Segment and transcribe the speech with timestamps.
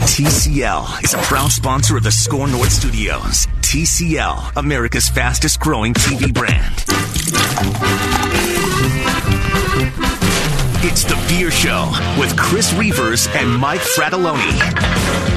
[0.00, 3.46] TCL is a proud sponsor of the SKOR North Studios.
[3.60, 6.74] TCL, America's fastest growing TV brand.
[10.84, 15.35] It's the Beer Show with Chris Reavers and Mike Fratallone.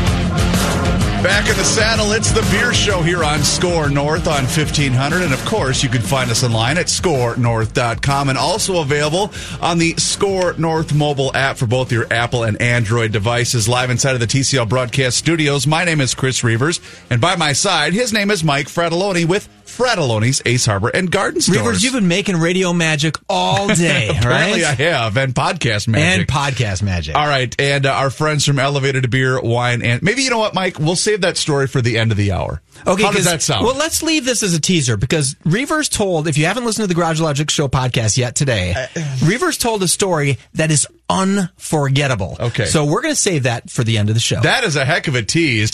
[1.24, 5.22] Back in the saddle, it's the beer show here on SKOR North on 1500.
[5.22, 9.96] And of course, you can find us online at skornorth.com and also available on the
[9.98, 13.68] SKOR North mobile app for both your Apple and Android devices.
[13.68, 15.68] Live inside of the TCL broadcast studios.
[15.68, 19.50] My name is Chris Reavers, and by my side, his name is Mike Fratallone with
[19.70, 21.60] Fratallone's Ace Hardware and Garden Stores.
[21.60, 24.80] Reavers, you've been making radio magic all day, Apparently right?
[24.80, 26.20] I have, and podcast magic.
[26.20, 27.16] And podcast magic.
[27.16, 30.40] All right, and uh, our friends from Elevated to Beer, Wine, and maybe you know
[30.40, 30.80] what, Mike?
[30.80, 32.62] We'll save that story for the end of the hour.
[32.88, 33.66] Okay, how does that sound?
[33.66, 36.88] Well, let's leave this as a teaser because Reavers told, if you haven't listened to
[36.88, 38.88] the Garage Logic Show podcast yet today, Uh,
[39.26, 42.38] Reavers told a story that is unforgettable.
[42.40, 42.66] Okay.
[42.66, 44.40] So we're going to save that for the end of the show.
[44.42, 45.72] That is a heck of a tease.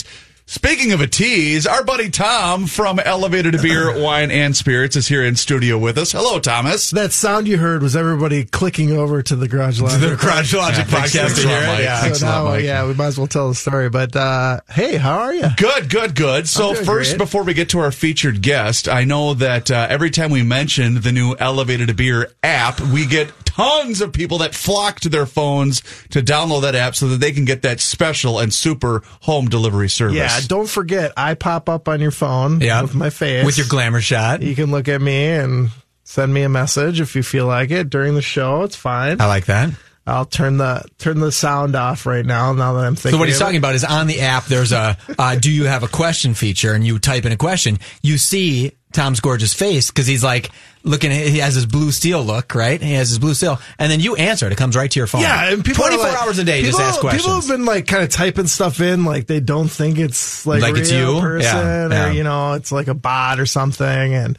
[0.48, 5.08] Speaking of a tease, our buddy Tom from Elevated to Beer, Wine, and Spirits is
[5.08, 6.12] here in studio with us.
[6.12, 6.92] Hello, Thomas.
[6.92, 9.98] That sound you heard was everybody clicking over to the Garage Logic.
[9.98, 11.80] the Garage Logic thanks- podcast thanks to hear it.
[11.82, 12.12] Yeah.
[12.12, 13.88] So now, yeah, we might as well tell the story.
[13.90, 15.48] But uh, hey, how are you?
[15.56, 16.48] Good, good, good.
[16.48, 17.18] So first, great.
[17.18, 21.00] before we get to our featured guest, I know that uh, every time we mention
[21.00, 25.24] the new Elevated to Beer app, we get tons of people that flock to their
[25.26, 29.48] phones to download that app so that they can get that special and super home
[29.48, 30.16] delivery service.
[30.16, 32.82] Yeah, don't forget, I pop up on your phone Yeah.
[32.82, 33.44] with my face.
[33.44, 34.42] With your glamour shot.
[34.42, 35.70] You can look at me and
[36.04, 38.62] send me a message if you feel like it during the show.
[38.62, 39.20] It's fine.
[39.20, 39.70] I like that.
[40.08, 42.52] I'll turn the turn the sound off right now.
[42.52, 43.16] Now that I'm thinking.
[43.16, 44.44] So what he's talking about is on the app.
[44.44, 47.80] There's a uh, "Do you have a question?" feature, and you type in a question.
[48.02, 50.50] You see Tom's gorgeous face because he's like
[50.82, 51.10] looking.
[51.12, 52.80] He has his blue steel look, right?
[52.82, 54.52] He has his blue steel, and then you answer it.
[54.52, 55.20] It comes right to your phone.
[55.20, 56.62] Yeah, and people 24 like- hours a day.
[56.62, 57.22] People, just ask questions.
[57.24, 60.62] People have been like kind of typing stuff in, like they don't think it's like,
[60.62, 61.20] Like a it's you?
[61.20, 62.08] person, Yeah, yeah.
[62.08, 64.38] or you know, it's like a bot or something, and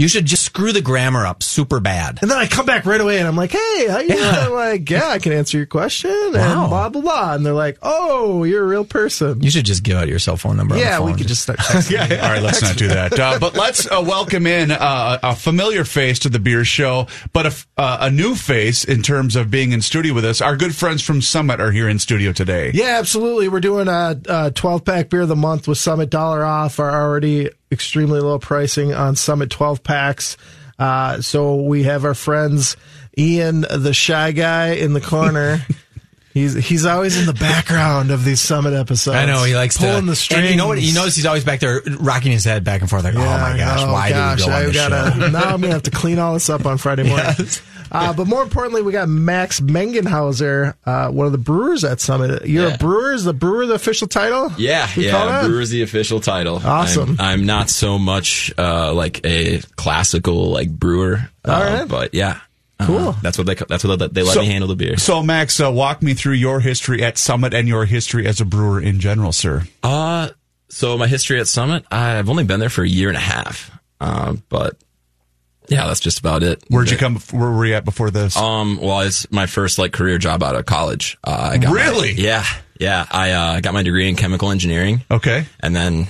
[0.00, 2.18] you should just screw the grammar up super bad.
[2.22, 4.20] and then I come back right away and I'm like, hey, how you doing?
[4.24, 6.62] I'm like, yeah, I can answer your question, Wow.
[6.62, 9.42] and blah blah blah, and they're like, oh, you're a real person.
[9.42, 10.74] You should just give out your cell phone number.
[10.74, 11.18] on the yeah, we phone.
[11.18, 11.58] could just start.
[11.60, 12.22] Texting.
[12.22, 13.18] All right, let's not do that.
[13.18, 17.44] Uh, but let's uh, welcome in uh, a familiar face to the beer show, but
[17.46, 20.40] a, f- uh, a new face in terms of being in studio with us.
[20.40, 22.70] Our good friends from Summit are here in studio today.
[22.72, 23.48] Yeah, absolutely.
[23.48, 26.78] We're doing a, a 12 pack beer of the month with Summit dollar off.
[26.80, 30.36] Our already extremely low pricing on Summit 12 packs.
[30.78, 32.76] Uh, so we have our friends
[33.18, 35.64] Ian, the shy guy in the corner.
[36.32, 39.16] he's he's always in the background of these Summit episodes.
[39.16, 40.42] I know he likes pulling to, the strings.
[40.42, 40.80] And you know what?
[40.80, 43.56] You notice he's always back there rocking his head back and forth, like, "Oh my
[43.56, 45.72] gosh, oh why gosh, do we go on I've this gotta, show?" Now I'm gonna
[45.72, 47.26] have to clean all this up on Friday morning.
[47.38, 47.62] Yes.
[47.92, 52.46] Uh, but more importantly, we got Max Mengenhauser, uh, one of the brewers at Summit.
[52.46, 52.74] You're Yeah.
[52.74, 53.12] a brewer.
[53.12, 54.52] Is the brewer the official title?
[54.56, 55.42] Yeah, We yeah.
[55.44, 56.62] Brewer is the official title.
[56.64, 57.16] Awesome.
[57.18, 61.28] I'm, I'm not so much uh, like a classical like brewer.
[61.44, 61.88] All uh, right.
[61.88, 62.38] But yeah.
[62.80, 63.12] Uh, Cool.
[63.22, 64.96] that's what they that's what they, they let So- me handle the beer.
[64.96, 68.44] So, Max, uh, walk me through your history at Summit and your history as a
[68.44, 69.64] brewer in general, sir.
[69.82, 70.30] Uh
[70.68, 73.70] so my history at Summit, I've only been there for a year and a half.
[74.00, 74.76] Uh, but
[75.68, 76.62] yeah, that's just about it.
[76.68, 77.16] Where'd you come?
[77.32, 78.36] Where were you at before this?
[78.36, 81.18] Um, well, it's my first like career job out of college.
[81.24, 82.12] Uh, I got my- Really?
[82.12, 82.44] yeah,
[82.78, 83.04] yeah.
[83.10, 85.46] I uh, got my degree in chemical engineering, okay.
[85.60, 86.08] and then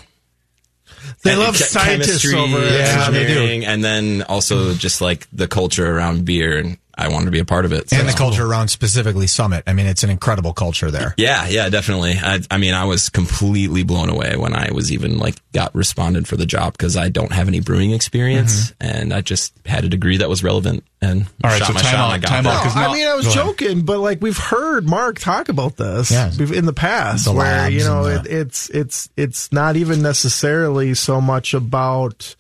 [1.22, 3.19] They and love che- scientists over Yeah, Summit.
[3.19, 3.33] they do.
[3.33, 7.38] engineering, and then also just like the culture around beer, and I wanted to be
[7.38, 7.92] a part of it.
[7.92, 9.64] and the culture around specifically Summit.
[9.66, 11.14] I mean, it's an incredible culture there.
[11.16, 12.14] Yeah, yeah, definitely.
[12.20, 16.28] I, I mean, I was completely blown away when I was even like got responded
[16.28, 19.88] for the job because I don't have any brewing experience, and I just had a
[19.88, 20.84] degree that was relevant.
[21.02, 21.44] And Mm-hmm.
[21.46, 21.98] All right, shot so my time shot.
[22.00, 22.52] out, and I got time there.
[22.52, 22.56] out.
[22.56, 23.44] No, 'cause I mean, I was Go ahead.
[23.58, 26.31] joking, but like we've heard Mark talk about this Yeah.
[26.38, 31.20] in the past, The where you know it, it's it's it's not even necessarily so
[31.20, 32.36] much about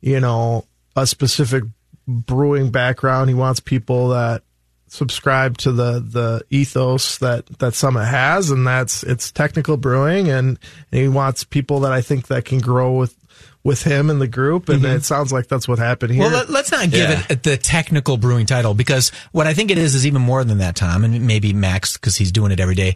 [0.00, 0.64] you know
[0.94, 1.64] a specific
[2.06, 3.28] brewing background.
[3.30, 4.42] He wants people that
[4.88, 10.58] subscribe to the the ethos that that Summit has, and that's it's technical brewing, and,
[10.92, 13.16] and he wants people that I think that can grow with
[13.64, 14.96] with him in the group, and mm-hmm.
[14.96, 16.20] it sounds like that's what happened here.
[16.22, 17.22] Well, let, let's not give Yeah.
[17.30, 20.58] it the technical brewing title because what I think it is is even more than
[20.58, 22.94] that, Tom, and maybe Max because he's doing it every day.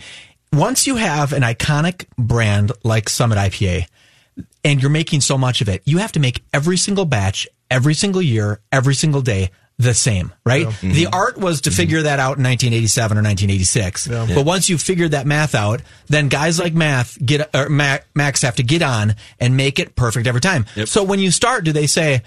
[0.52, 3.86] once you have an iconic brand like Summit IPA
[4.64, 7.94] and you're making so much of it, you have to make every single batch, every
[7.94, 10.66] single year, every single day the same, right?
[10.80, 11.14] The mm-hmm.
[11.14, 14.08] art was to figure that out in 1987 or 1986.
[14.34, 18.56] But once you figured that math out, then guys like Math get or Max have
[18.56, 20.66] to get on and make it perfect every time.
[20.84, 22.22] So when you start, do they say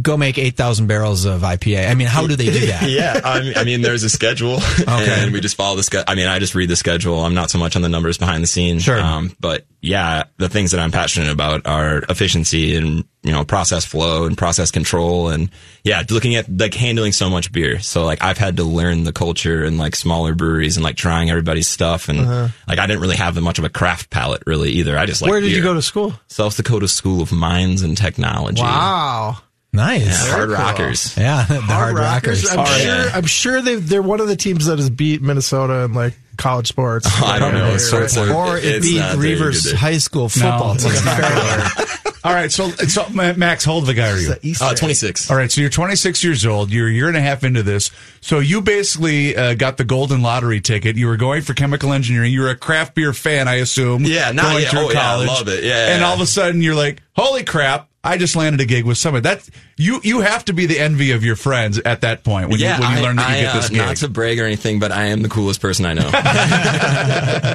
[0.00, 1.90] go make 8,000 barrels of IPA?
[1.90, 2.82] I mean, how do they do that?
[2.88, 6.04] yeah, I mean, I mean, there's a schedule, and we just follow the schedule.
[6.08, 7.20] I mean, I just read the schedule.
[7.24, 8.82] I'm not so much on the numbers behind the scenes.
[8.82, 9.00] Sure.
[9.00, 13.84] Um, but yeah, the things that I'm passionate about are efficiency and you know process
[13.84, 15.50] flow and process control, and
[15.84, 17.80] yeah, looking at like handling so much beer.
[17.80, 21.30] So like I've had to learn the culture and like smaller breweries and like trying
[21.30, 24.96] everybody's stuff, and like I didn't really have much of a craft palate really either.
[24.98, 25.34] I just like Uh-huh.
[25.34, 26.12] Where did you go to school?
[26.28, 28.62] South Dakota School of Mines and Technology.
[28.62, 29.38] Wow.
[29.72, 30.02] Nice.
[30.26, 30.56] Yeah, hard cool.
[30.58, 31.16] rockers.
[31.16, 32.50] Yeah, the hard, rockers.
[32.50, 32.80] I'm All right.
[32.82, 33.10] sure.
[33.10, 36.66] I'm sure they they're one of the teams that has beat Minnesota in like college
[36.66, 37.06] sports.
[37.22, 37.64] I don't know.
[37.64, 37.74] Right?
[37.74, 39.72] It's so- so- Or it It's beat not Reavers.
[39.72, 40.90] High School football No, team.
[40.92, 42.00] it's.
[42.22, 44.34] All right, so, so Max, how old of a guy are you?
[44.60, 45.30] Uh, 26.
[45.30, 46.70] All right, so you're 26 years old.
[46.70, 47.90] You're a year and a half into this.
[48.20, 50.96] So you basically uh, got the golden lottery ticket.
[50.96, 52.30] You were going for chemical engineering.
[52.30, 54.04] You were a craft beer fan, I assume.
[54.04, 54.70] Yeah, not going yet.
[54.70, 55.28] through Oh, yeah, I college.
[55.28, 55.64] love it.
[55.64, 56.06] Yeah, And yeah.
[56.08, 57.88] all of a sudden, you're like, "Holy crap!
[58.02, 59.22] I just landed a gig with somebody.
[59.24, 62.58] That you you have to be the envy of your friends at that point when
[62.58, 63.78] yeah, you when you I, learn that you get this uh, gig.
[63.78, 66.10] Not to brag or anything, but I am the coolest person I know.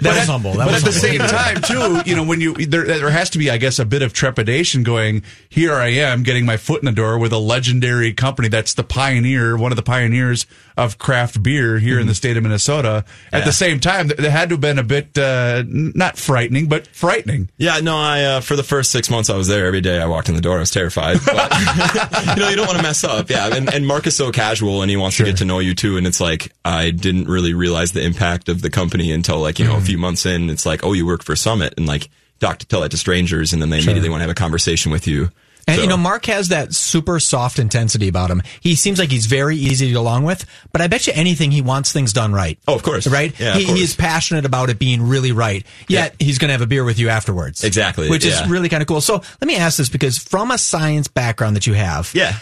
[0.00, 0.52] That was humble.
[0.52, 3.28] That but was at the same time, too, you know, when you there, there has
[3.30, 4.82] to be, I guess, a bit of trepidation.
[4.82, 8.72] Going here, I am getting my foot in the door with a legendary company that's
[8.74, 10.46] the pioneer, one of the pioneers
[10.76, 13.04] of craft beer here in the state of Minnesota.
[13.30, 13.44] At Yeah.
[13.44, 16.86] the same time, th- there had to have been a bit uh, not frightening, but
[16.86, 17.50] frightening.
[17.58, 20.02] yeah, no, I uh, for the first six months I was there every day.
[20.02, 21.18] I walked in the door, I was terrified.
[21.24, 21.52] But,
[22.36, 23.30] you know, you don't want to mess up.
[23.30, 25.74] Yeah, and, and Mark is so casual, and he wants to get to know you
[25.74, 25.96] too.
[25.96, 29.64] And it's like I didn't really realize the impact of the company until like you
[29.64, 29.86] know a mm-hmm.
[29.86, 30.50] few months in.
[30.50, 32.08] It's like, oh, you work for Summit, and like
[32.40, 34.92] talk to tell that to strangers, and then they immediately want to have a conversation
[34.92, 35.30] with you.
[35.66, 38.42] And So- you know, Mark has that super soft intensity about him.
[38.60, 41.50] He seems like he's very easy to get along with, but I bet you anything
[41.50, 42.58] he wants things done right.
[42.66, 43.06] Oh, of course.
[43.06, 43.38] Right?
[43.38, 43.78] Yeah, he, course.
[43.78, 45.64] he is passionate about it being really right.
[45.88, 47.62] Yet he's going to have a beer with you afterwards.
[47.64, 48.42] Exactly, Which yeah.
[48.42, 49.00] is really kind of cool.
[49.00, 52.10] So let me ask this because from a science background that you have.
[52.14, 52.34] Yeah.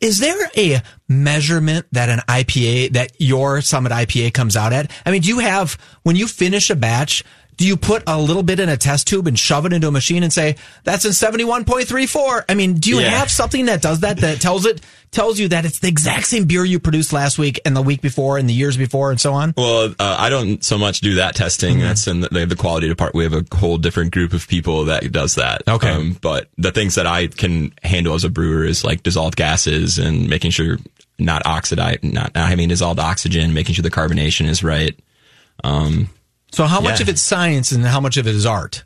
[0.00, 4.90] Is there a measurement that an IPA, that your Summit IPA comes out at?
[5.04, 7.24] I mean, do you have, when you finish a batch,
[7.56, 9.90] do you put a little bit in a test tube and shove it into a
[9.90, 12.44] machine and say, that's in 71.34?
[12.48, 13.10] I mean, do you Yeah.
[13.10, 16.44] have something that does that, that tells it, tells you that it's the exact same
[16.46, 19.34] beer you produced last week and the week before and the years before and so
[19.34, 19.52] on?
[19.56, 21.74] Well, uh, I don't so much do that testing.
[21.76, 21.82] Mm-hmm.
[21.82, 23.16] That's in the, they have the quality department.
[23.16, 25.62] We have a whole different group of people that does that.
[25.68, 26.16] Um, Okay.
[26.20, 30.28] but the things that I can handle as a brewer is like dissolved gases and
[30.28, 30.78] making sure
[31.18, 34.98] not oxidize, not, not having dissolved oxygen, making sure the carbonation is right.
[36.52, 37.04] So how much Yeah.
[37.04, 38.84] of it's science and how much of it is art?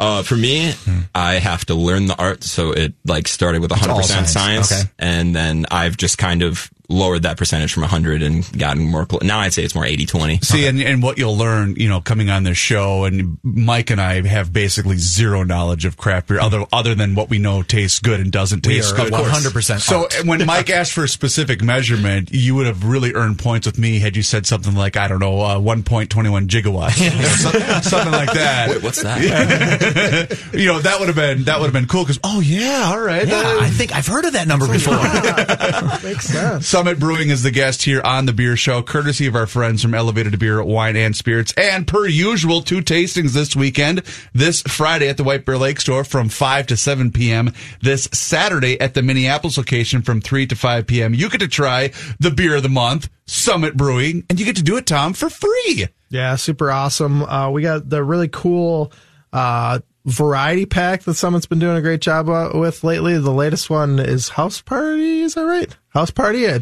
[0.00, 1.00] Uh, for me, Hmm.
[1.14, 2.44] I have to learn the art.
[2.44, 4.72] So it like started with 100% science, science.
[4.72, 4.82] Okay.
[4.98, 9.06] and then I've just kind of lowered that percentage from 100 and gotten more.
[9.10, 10.38] Cl- now I'd say it's more 80 20.
[10.38, 14.00] See, and, and what you'll learn, you know, coming on this show, and Mike and
[14.00, 17.98] I have basically zero knowledge of craft beer, other other than what we know tastes
[18.00, 19.12] good and doesn't We taste are good.
[19.12, 20.14] 100% So art.
[20.24, 23.98] when Mike asked for a specific measurement, you would have really earned points with me
[23.98, 28.32] had you said something like, I don't know, uh, 1.21 gigawatts, You know, something like
[28.32, 28.68] that.
[28.70, 29.20] Wait, what's that?
[30.54, 33.00] you know, that would have been that would have been cool because oh yeah, all
[33.00, 34.96] right, Yeah, that- I think I've heard of that number before.
[36.02, 36.66] Makes sense.
[36.78, 39.94] Summit Brewing is the guest here on the Beer Show, courtesy of our friends from
[39.94, 41.52] Elevated Beer, Wine and Spirits.
[41.56, 44.04] And per usual, two tastings this weekend.
[44.32, 47.52] This Friday at the White Bear Lake Store from 5 to 7 p.m.
[47.82, 51.14] This Saturday at the Minneapolis location from 3 to 5 p.m.
[51.14, 54.62] You get to try the beer of the month, Summit Brewing, and you get to
[54.62, 55.88] do it, Tom, for free.
[56.10, 57.24] Yeah, super awesome.
[57.24, 58.92] Uh, we got the really cool
[59.32, 63.18] uh, variety pack that someone's been doing a great job uh, with lately.
[63.18, 65.22] The latest one is House Party.
[65.22, 65.76] Is that right?
[65.98, 66.46] House Party.
[66.46, 66.60] Uh,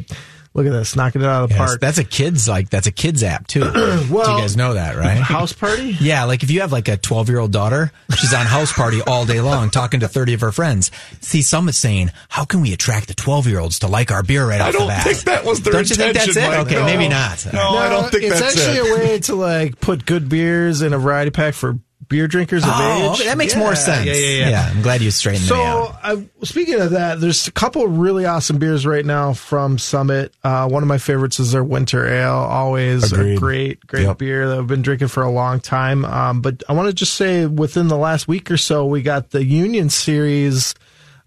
[0.55, 1.81] look at this, knocking it out of the Yes, park.
[1.83, 3.61] that's a kids like that's a kids app too.
[3.73, 3.79] Do
[4.09, 5.19] you guys know that, right?
[5.19, 5.95] House Party.
[6.01, 9.03] Yeah, like if you have like a 12 year old daughter, she's on house party
[9.03, 10.91] all day long talking to 30 of her friends.
[11.21, 14.23] See, some is saying, how can we attract the 12 year olds to like our
[14.23, 15.05] beer right I off don't the bat?
[15.05, 16.41] think that was their Don't you think that's it?
[16.49, 16.67] Mike.
[16.67, 16.87] Okay, No.
[16.87, 17.47] maybe not.
[17.53, 18.91] No, I don't think it's that's actually it.
[18.91, 21.79] a way to like put good beers in a variety pack for
[22.09, 23.21] beer drinkers of Oh, age.
[23.21, 24.07] okay, that makes Yeah, more sense.
[24.07, 24.71] Yeah, yeah, yeah.
[24.75, 25.99] I'm glad you straightened me So, out.
[26.03, 30.33] uh, speaking of that, there's a couple really awesome beers right now from Summit.
[30.45, 32.31] Uh, one of my favorites is their Winter Ale.
[32.33, 33.37] Always Agreed.
[33.37, 34.19] a great, great Yep.
[34.19, 36.05] beer that I've been drinking for a long time.
[36.05, 39.31] Um, but I want to just say, within the last week or so, we got
[39.31, 40.75] the Union Series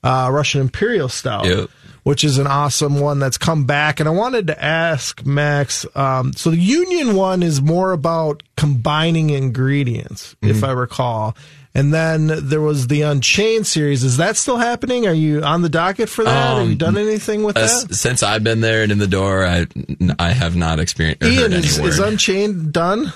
[0.03, 1.45] uh, Russian Imperial Stout.
[1.45, 1.69] Yep.
[2.09, 3.99] Which is an awesome one that's come back.
[3.99, 5.85] And I wanted to ask Max.
[5.95, 10.49] Um, so the Union one is more about combining ingredients, Mm-hmm.
[10.55, 11.37] if I recall.
[11.75, 14.03] And then there was the Unchained series.
[14.03, 15.05] Is that still happening?
[15.05, 16.57] Are you on the docket for that?
[16.57, 17.93] Have you Um, done anything with Uh, that?
[17.93, 19.67] since I've been there and in the door, I
[20.17, 21.99] I have not experienced Ian, is, is.
[21.99, 23.13] Unchained done?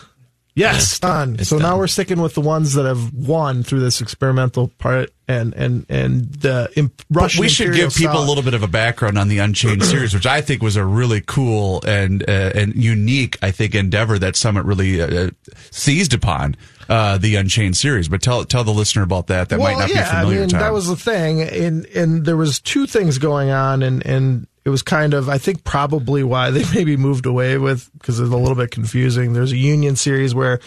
[0.56, 1.38] Yes, done.
[1.40, 5.10] it's so now we're sticking with the ones that have won through this experimental part
[5.28, 7.42] and and and the imp- But Russian.
[7.42, 10.28] we should give people a little bit of a background on the Unchained series, which
[10.28, 14.66] I think was a really cool and uh, and unique, I think, endeavor that Summit
[14.66, 15.32] really uh,
[15.72, 16.56] seized upon
[16.88, 18.08] uh, the Unchained series.
[18.08, 19.50] But tell tell the listener about that.
[19.50, 20.38] That might not be familiar.
[20.38, 24.06] I mean, that was the thing, and and there was two things going on, and
[24.06, 28.20] and it was kind of I think probably why they maybe moved away with because
[28.20, 29.34] it's a little bit confusing.
[29.34, 30.60] There's a Union series where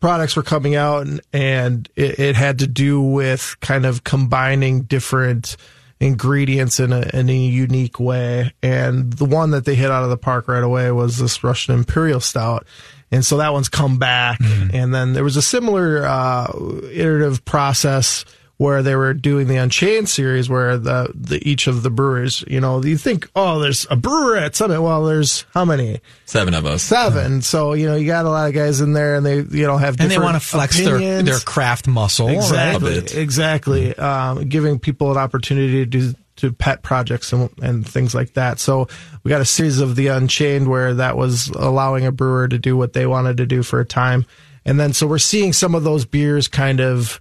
[0.00, 4.82] products were coming out, and and it, it had to do with kind of combining
[4.82, 5.56] different
[6.00, 10.10] ingredients in a in a unique way, and the one that they hit out of
[10.10, 12.66] the park right away was this Russian Imperial Stout.
[13.10, 14.40] And so that one's come back.
[14.74, 16.50] And then there was a similar uh,
[16.90, 18.24] iterative process
[18.56, 22.60] where they were doing the Unchained series, where the, the each of the brewers, you
[22.60, 24.80] know, you think, oh, there's a brewer at Summit.
[24.80, 26.00] Well, there's how many?
[26.24, 26.82] Seven of us.
[26.82, 27.42] Seven.
[27.42, 29.76] So you know, you got a lot of guys in there, and they you know
[29.76, 30.12] have different.
[30.12, 31.28] and they want to flex their, opinions.
[31.28, 32.28] their craft muscle.
[32.28, 32.98] Exactly.
[32.98, 33.14] A bit.
[33.16, 33.94] Exactly.
[33.96, 38.58] Um, giving people an opportunity to do to pet projects and, and things like that.
[38.58, 38.88] So
[39.22, 42.76] we got a series of the Unchained where that was allowing a brewer to do
[42.76, 44.26] what they wanted to do for a time,
[44.64, 47.20] and then so we're seeing some of those beers kind of,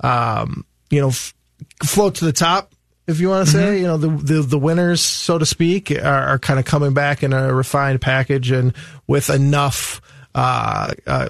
[0.00, 0.64] um,
[0.94, 1.34] you know, f-
[1.84, 2.72] float to the top.
[3.06, 6.04] If you want to say, you know, the, the the winners, so to speak, are,
[6.04, 8.72] are kind of coming back in a refined package and
[9.06, 10.00] with enough
[10.34, 11.28] uh, uh,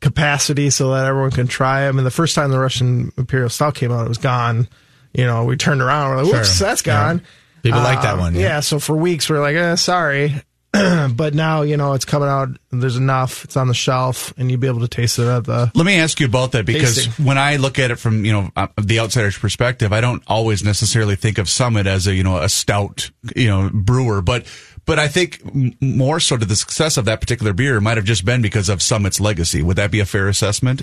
[0.00, 1.98] capacity so that everyone can try them.
[1.98, 4.66] And the first time the Russian Imperial Stout came out, it was gone.
[5.12, 6.68] You know, we turned around, we're like, whoops, Sure.
[6.68, 7.22] that's gone.
[7.62, 8.34] People like that Um, one.
[8.34, 8.60] Yeah.
[8.60, 10.40] So for weeks, we're like, eh, sorry.
[10.72, 12.50] but now, you know, it's coming out.
[12.70, 13.44] There's enough.
[13.44, 15.72] It's on the shelf, and you'll be able to taste it at the.
[15.74, 17.24] Let me ask you about that because Tasting.
[17.24, 20.62] when I look at it from you know uh, the outsider's perspective, I don't always
[20.62, 24.46] necessarily think of Summit as a you know a stout you know brewer, but
[24.86, 25.40] but I think
[25.82, 28.80] more so to the success of that particular beer might have just been because of
[28.80, 29.62] Summit's legacy.
[29.62, 30.82] Would that be a fair assessment?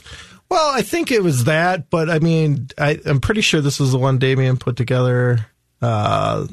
[0.50, 3.92] Well, I think it was that, but I mean, I, I'm pretty sure this was
[3.92, 5.46] the one Damien put together.
[5.82, 6.48] Uh,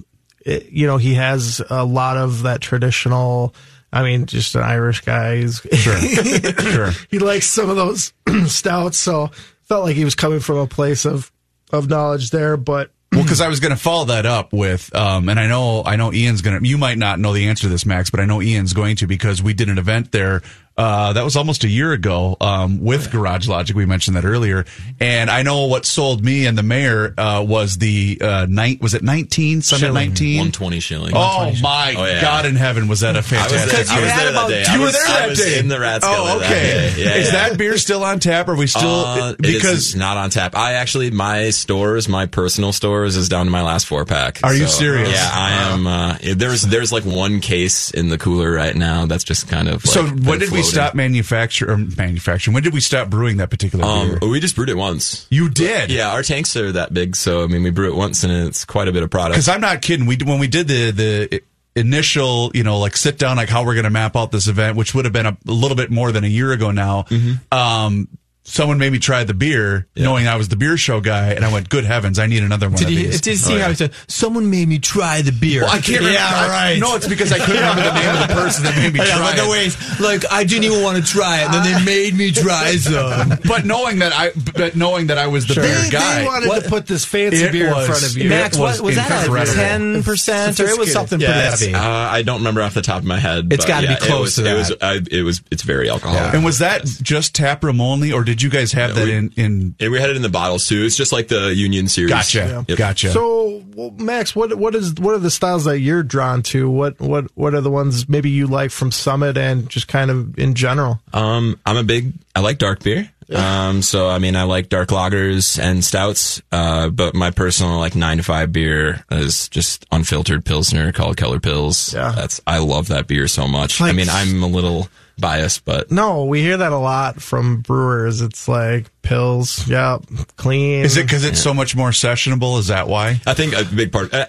[0.45, 3.55] it, you know, he has a lot of that traditional.
[3.93, 5.37] I mean, just an Irish guy.
[5.37, 6.91] He's, Sure, sure.
[7.11, 8.13] he likes some of those
[8.47, 9.31] stouts, so
[9.63, 11.31] felt like he was coming from a place of
[11.73, 12.57] of knowledge there.
[12.57, 15.83] But Well, because I was going to follow that up with, um, and I know,
[15.85, 16.69] I know Ian's going to.
[16.69, 19.07] You might not know the answer to this, Max, but I know Ian's going to
[19.07, 20.43] because we did an event there.
[20.77, 23.77] Uh, that was almost a year ago um, with Garage Logic.
[23.77, 24.65] We mentioned that earlier,
[24.99, 28.81] and I know what sold me and the mayor uh, was the uh, night.
[28.83, 29.63] Was it nineteen?
[29.63, 29.95] Summit Shilling.
[29.95, 30.39] nineteen.
[30.39, 31.13] 120 shilling.
[31.15, 32.21] Oh my Oh, yeah.
[32.21, 32.89] God in heaven!
[32.89, 33.59] Was that a I was fantastic?
[33.59, 34.73] there, Because I you was had there about- that day.
[34.73, 35.59] You I were was, there I that was day.
[35.61, 36.49] in the rat Oh, that okay.
[36.49, 37.05] day.
[37.05, 37.49] Yeah, Is yeah.
[37.49, 38.49] that beer still on tap?
[38.49, 40.57] Are we still Uh, it is because not on tap.
[40.57, 44.41] I actually my stores, my personal stores, is down to my last four pack.
[44.43, 45.09] Are you serious?
[45.13, 45.87] Yeah, I am.
[45.87, 49.85] Uh, there's there's like one case in the cooler right now that's just kind of.
[49.85, 50.07] Like so?
[50.07, 50.64] What did we floating.
[50.65, 52.55] Stop manufacture or manufacturing?
[52.55, 54.31] When did we stop brewing that particular Um, beer?
[54.31, 55.27] we just brewed it once.
[55.31, 58.25] You did, Yeah, our tanks are that big, so I mean, we brew it once,
[58.25, 59.35] and it's quite a bit of product.
[59.35, 60.07] Because I'm not kidding.
[60.07, 61.41] We when we did the the
[61.77, 64.77] initial, you know, like sit down, like how we're going to map out this event,
[64.77, 67.03] which would have been a, a little bit more than a year ago now.
[67.09, 67.57] Mm-hmm.
[67.57, 68.09] Um,
[68.45, 71.53] someone made me try the beer, knowing I was the beer show guy, and I
[71.53, 73.69] went, "Good heavens, I need another one Did of you, these." did you see how
[73.71, 75.63] he said, someone made me try the beer?
[75.63, 76.13] Well, I can't remember.
[76.13, 76.79] Yeah, I- right.
[76.79, 79.17] No, it's because I couldn't remember the name of the person that made me Yeah,
[79.17, 79.51] try but the it.
[79.51, 82.77] ways, like I didn't even want to try it, and then they made me try
[82.77, 83.39] some.
[83.49, 86.49] But knowing that I, but knowing that I was the beer they, guy, they wanted
[86.49, 88.29] What- to put this fancy It beer was- in front of you.
[88.29, 89.25] Max, was what was that?
[89.27, 89.55] incredible.
[89.55, 91.75] Ten percent, or it was something Yeah, pretty heavy.
[91.75, 93.53] uh, I don't remember off the top of my head.
[93.53, 95.03] It's gotta be close it was, to It was.
[95.11, 95.43] I, it was.
[95.51, 96.35] It's very alcoholic.
[96.35, 99.33] and was that just tap room only, or did you guys have that we- in
[99.37, 99.75] in?
[99.81, 100.83] And we had it in the bottles too.
[100.85, 102.11] It's just like the Union series.
[102.11, 102.79] Gotcha, Yep.
[102.79, 103.11] gotcha.
[103.13, 106.69] So, well, Max, what what is what are the styles that you're drawn to?
[106.71, 110.39] What what what are the ones maybe you like from Summit and just kind of
[110.39, 111.01] in general?
[111.13, 112.13] Um, I'm a big.
[112.37, 113.11] I like dark beer.
[113.35, 116.43] Um, so I mean, I like dark lagers and stouts.
[116.53, 121.41] Uh, but my personal like nine to five beer is just unfiltered pilsner called Keller
[121.41, 121.95] Pils.
[121.95, 122.13] Yeah.
[122.15, 123.81] that's I love that beer so much.
[123.81, 128.21] I mean, I'm a little biased, but No, we hear that a lot from brewers.
[128.21, 129.99] It's like pills, yeah,
[130.37, 130.85] clean.
[130.85, 132.59] Is it because it's so much more sessionable?
[132.59, 133.21] Is that why?
[133.27, 134.13] I think a big part.
[134.13, 134.27] Uh,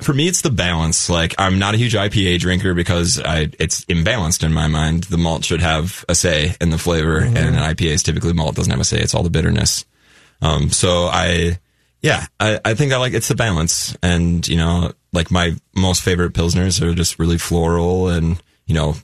[0.00, 1.08] for me, it's the balance.
[1.08, 5.04] Like, I'm not a huge IPA drinker because I it's imbalanced in my mind.
[5.04, 8.56] The malt should have a say in the flavor, and an IPA is typically malt
[8.56, 9.00] doesn't have a say.
[9.00, 9.84] It's all the bitterness.
[10.42, 11.58] Um, so I,
[12.02, 16.02] yeah, I, I think I like it's the balance, and you know, like my most
[16.02, 18.96] favorite pilsners are just really floral and you know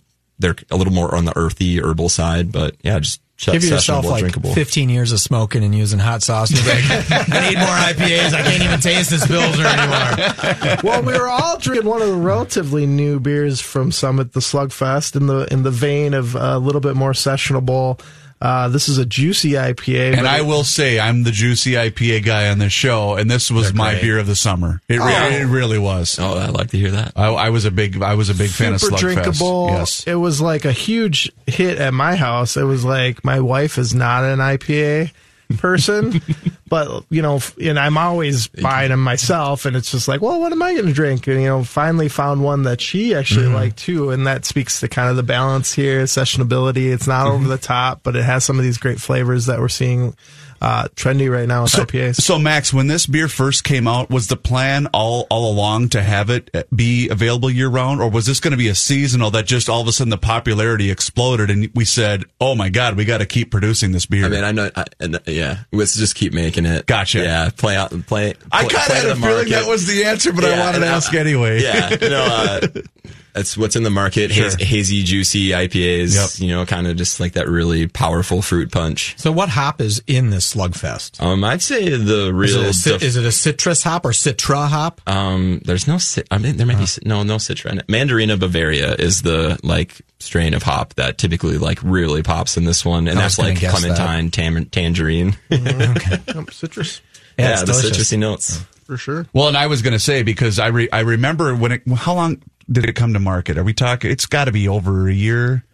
[0.43, 4.21] they're a little more on the earthy herbal side, but yeah, just Give yourself like
[4.21, 4.55] drinkable.
[4.55, 6.53] 15 years of smoking and using hot sauce.
[6.53, 8.33] You're like, I need more IPAs.
[8.35, 10.79] I can't even taste this Pilsner anymore.
[10.85, 15.17] well, we were all drinking one of the relatively new beers from Summit, the Slugfest,
[15.17, 18.01] in the in the vein of a little bit more sessionable
[18.43, 20.19] uh, this is a juicy IPA.
[20.19, 23.73] And I will say, I'm the juicy IPA guy on this show, and this was
[23.73, 24.81] my beer of the summer.
[24.89, 25.07] It, oh.
[25.07, 26.19] re- it really was.
[26.19, 27.13] Oh, I'd like to hear that.
[27.15, 28.99] I, I was a big, I was a big Super fan of Slugfest.
[28.99, 29.69] drinkable.
[29.69, 32.57] Yes, it was like a huge hit at my house.
[32.57, 35.13] It was like my wife is not an IPA
[35.57, 36.21] person,
[36.69, 40.53] but you know, and I'm always buying them myself, and it's just like, well, what
[40.53, 41.27] am I going to drink?
[41.27, 43.55] And you know, finally found one that she actually mm-hmm.
[43.55, 46.93] liked too, and that speaks to kind of the balance here, sessionability.
[46.93, 47.35] It's not mm-hmm.
[47.35, 50.17] over the top, but it has some of these great flavors that we're seeing
[50.63, 52.21] uh, trendy right now with so, IPAs.
[52.21, 56.03] So, Max, when this beer first came out, was the plan all all along to
[56.03, 59.33] have it uh, be available year round, or was this going to be a seasonal
[59.33, 62.97] that just all of a sudden the popularity exploded and we said, "Oh my God,
[62.97, 64.27] we got to keep producing this beer"?
[64.27, 64.85] I mean, I know, I,
[65.27, 66.87] yeah, let's just keep making it.
[66.87, 67.25] Gotcha.
[67.25, 68.07] Yeah, play out, play.
[68.07, 70.79] play I kind of had a feeling that was the answer, but yeah, I wanted
[70.79, 71.61] to ask anyway.
[71.61, 72.61] Yeah, you know, uh,
[73.33, 74.31] that's what's in the market.
[74.31, 74.45] Sure.
[74.45, 76.15] Hazy, hazy, juicy IPAs.
[76.15, 76.47] Yep.
[76.47, 79.19] You know, kind of just like that really powerful fruit punch.
[79.19, 81.23] So, what hop is in this slugfest?
[81.23, 82.61] Um, I'd say the real.
[82.65, 85.01] Is it a, is it a citrus hop or citra hop?
[85.07, 85.99] Um, there's no.
[86.31, 87.83] I mean, there might be no no citra.
[87.87, 92.85] Mandarina Bavaria is the like strain of hop that typically like really pops in this
[92.85, 95.37] one, and that's like clementine, tam- tangerine.
[95.51, 95.97] Mm,
[96.37, 96.53] okay.
[96.53, 97.01] citrus.
[97.39, 98.63] Yeah, yeah the citrusy notes
[98.93, 99.27] for sure.
[99.33, 102.15] Well, and I was going to say because I re- I remember when it how
[102.15, 103.59] long did it come to market?
[103.59, 104.11] Are we talking?
[104.11, 105.65] It's got to be over a year.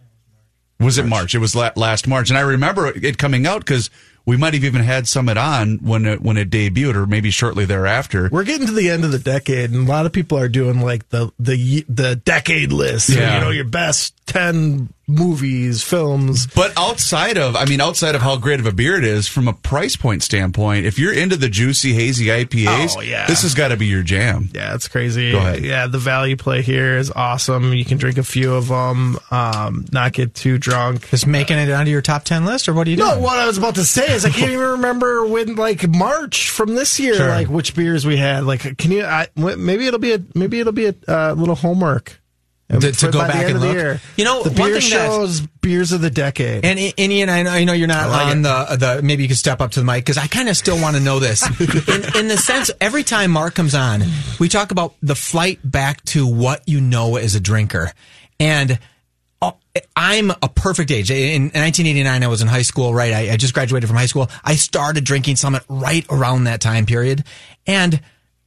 [0.79, 1.05] Was March.
[1.05, 1.35] it March?
[1.35, 3.89] It was la- last March, and I remember it coming out because
[4.25, 7.65] we might have even had Summit on when it, when it debuted, or maybe shortly
[7.65, 8.29] thereafter.
[8.31, 10.79] We're getting to the end of the decade, and a lot of people are doing
[10.79, 13.09] like the the the decade list.
[13.09, 13.35] Yeah.
[13.35, 16.47] you know, your best ten movies, films.
[16.47, 19.47] But outside of, I mean, outside of how great of a beer it is, from
[19.47, 23.25] a price point standpoint, if you're into the juicy, hazy IPAs, oh, yeah.
[23.25, 24.49] this has got to be your jam.
[24.53, 25.31] Yeah, it's crazy.
[25.31, 25.63] Go ahead.
[25.63, 27.73] Yeah, the value play here is awesome.
[27.73, 31.09] You can drink a few of them, um, not get too drunk.
[31.09, 33.09] Just making it onto your top 10 list, or what are you doing?
[33.09, 36.49] No, what I was about to say is I can't even remember when, like, March
[36.49, 37.29] from this year, sure.
[37.29, 38.43] like, which beers we had.
[38.43, 42.19] Like, can you, I, maybe it'll be a, maybe it'll be a uh, little homework
[42.69, 43.99] to, to go back and look.
[44.15, 46.65] You know, the beer shows beers of the decade.
[46.65, 49.01] And Ian, I know, I know you're not like on the the.
[49.01, 51.01] Maybe you can step up to the mic because I kind of still want to
[51.01, 51.43] know this.
[51.59, 54.03] in, in the sense, every time Mark comes on,
[54.39, 57.91] we talk about the flight back to what you know as a drinker,
[58.39, 58.79] and.
[59.41, 59.51] Uh,
[59.95, 61.09] I'm a perfect age.
[61.11, 63.13] In 1989, I was in high school, right?
[63.13, 64.29] I, I just graduated from high school.
[64.43, 67.23] I started drinking Summit right around that time period.
[67.65, 68.01] And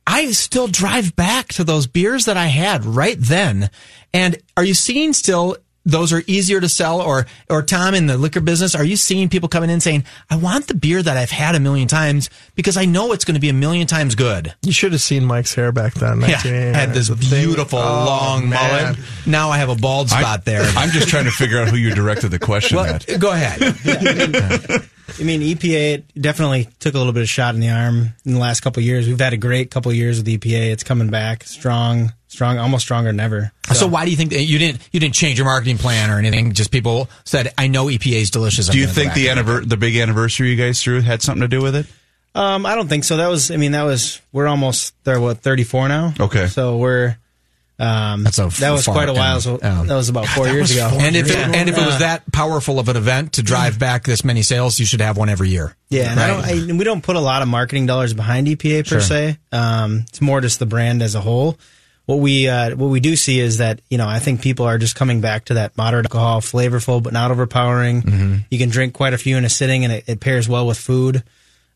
[0.07, 3.71] I still drive back to those beers that I had right then.
[4.13, 7.01] And are you seeing still those are easier to sell?
[7.01, 10.37] Or or Tom in the liquor business are you seeing people coming in saying I
[10.37, 13.41] want the beer that I've had a million times because I know it's going to
[13.41, 14.55] be a million times good.
[14.63, 16.21] You should have seen Mike's hair back then.
[16.21, 18.95] Yeah had this beautiful oh, long man.
[18.95, 18.99] mullet.
[19.27, 20.63] Now I have a bald spot I, there.
[20.77, 23.07] I'm just trying to figure out who you directed the question well, at.
[23.19, 23.63] go ahead.
[23.85, 24.79] Yeah,
[25.21, 28.39] I mean, EPA definitely took a little bit of shot in the arm in the
[28.39, 29.07] last couple years.
[29.07, 30.73] We've had a great couple years with EPA.
[30.73, 33.53] It's coming back strong, strong, almost stronger than ever.
[33.69, 36.11] So, so why do you think that you didn't you didn't change your marketing plan
[36.11, 36.53] or anything?
[36.53, 39.77] Just people said, "I know EPA is delicious." I'm do you think the anniver- the
[39.77, 41.87] big anniversary you guys threw had something to do with it?
[42.35, 43.19] Um, I don't think so.
[43.19, 45.21] That was, I mean, that was we're almost there.
[45.21, 46.15] What thirty four now?
[46.19, 47.17] Okay, so we're
[47.79, 49.41] um, That's a that was quite a while.
[49.41, 50.91] So that was about four years ago.
[50.93, 54.05] And if it, and if it was that powerful of an event to drive back
[54.05, 55.75] this many sales, you should have one every year.
[55.89, 56.21] Yeah, and?
[56.21, 59.01] I don't, I, we don't put a lot of marketing dollars behind EPA per sure.
[59.01, 59.39] se.
[59.51, 61.59] Um, it's more just the brand as a whole.
[62.07, 64.79] What we uh, what we do see is that you know I think people are
[64.79, 68.03] just coming back to that moderate alcohol, flavorful but not overpowering.
[68.03, 68.37] Mm-hmm.
[68.51, 70.79] You can drink quite a few in a sitting, and it, it pairs well with
[70.79, 71.23] food.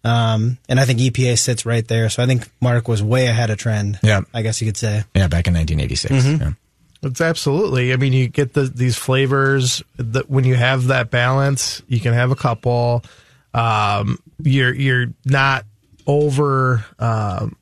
[0.07, 2.09] Um, and I think EPA sits right there.
[2.11, 3.99] So I think Mark was way ahead of trend.
[4.05, 4.21] Yeah.
[4.33, 5.03] I guess you could say.
[5.14, 6.14] Yeah, back in 1986.
[6.14, 6.42] Mm-hmm.
[6.42, 6.53] Yeah.
[7.03, 7.92] It's absolutely.
[7.92, 12.14] I mean, you get the, these flavors that when you have that balance, you can
[12.14, 13.03] have a couple.
[13.53, 15.64] Um, you're you're not
[16.07, 17.57] over um,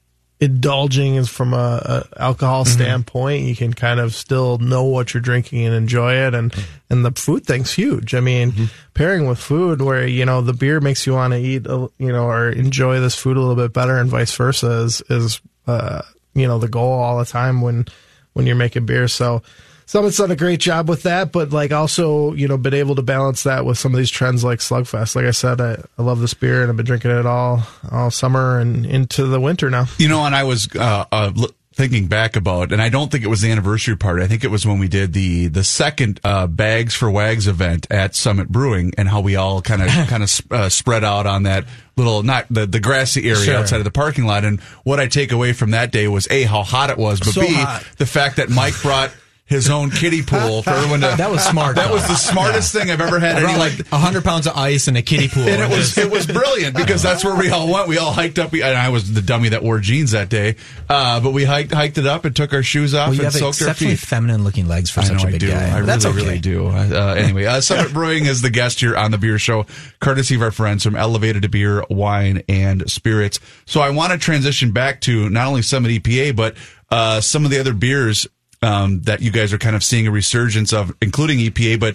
[0.45, 2.73] indulging is from a, a alcohol mm-hmm.
[2.73, 3.45] standpoint.
[3.45, 6.55] You can kind of still know what you're drinking and enjoy it, and
[6.91, 8.15] and the food thing's huge.
[8.15, 8.65] I mean, mm-hmm.
[8.95, 12.27] pairing with food, where you know the beer makes you want to eat, you know,
[12.27, 16.03] or enjoy this food a little bit better, and vice versa is is uh,
[16.35, 17.87] you know the goal all the time when
[18.35, 19.09] when you're making beer.
[19.09, 19.43] So
[19.87, 23.03] Summit's done a great job with that, but like also, you know, been able to
[23.03, 25.15] balance that with some of these trends like Slugfest.
[25.15, 28.11] Like I said, I, I love this beer and I've been drinking it all all
[28.11, 29.87] summer and into the winter now.
[29.99, 31.33] You know, and I was uh, uh,
[31.75, 34.23] thinking back about, and I don't think it was the anniversary party.
[34.23, 37.87] I think it was when we did the the second uh, Bags for Wags event
[37.91, 41.43] at Summit Brewing, and how we all kind of kind of uh, spread out on
[41.43, 41.67] that
[41.97, 43.57] little not the the grassy area Sure.
[43.57, 44.45] outside of the parking lot.
[44.45, 47.29] And what I take away from that day was a how hot it was, but
[47.35, 47.85] So b hot.
[47.99, 49.11] the fact that Mike brought.
[49.47, 51.15] His own kiddie pool for everyone to.
[51.19, 51.95] That was smart, That though.
[51.95, 53.37] was the smartest thing I've ever had.
[53.37, 55.43] I Any like 100 pounds of ice in a kiddie pool.
[55.47, 57.87] and it was it was brilliant because that's where we all went.
[57.87, 58.55] We all hiked up.
[58.55, 60.57] And I was the dummy that wore jeans that day,
[60.89, 63.33] uh, but we hiked hiked it up and took our shoes off well, you and
[63.35, 63.99] have soaked our feet.
[63.99, 65.51] feminine looking legs for I such know a I big do.
[65.51, 65.77] guy.
[65.77, 66.27] I But That's really, okay.
[66.29, 66.67] really do.
[66.69, 69.67] Uh, anyway, uh, Summit Brewing is the guest here on the Beer Show,
[70.01, 73.41] courtesy of our friends from Elevated to Beer, Wine, and Spirits.
[73.67, 76.57] So I want to transition back to not only Summit EPA, but
[76.91, 78.27] uh, some of the other beers
[78.65, 81.95] um, that you guys are kind of seeing a resurgence of, including EPA, but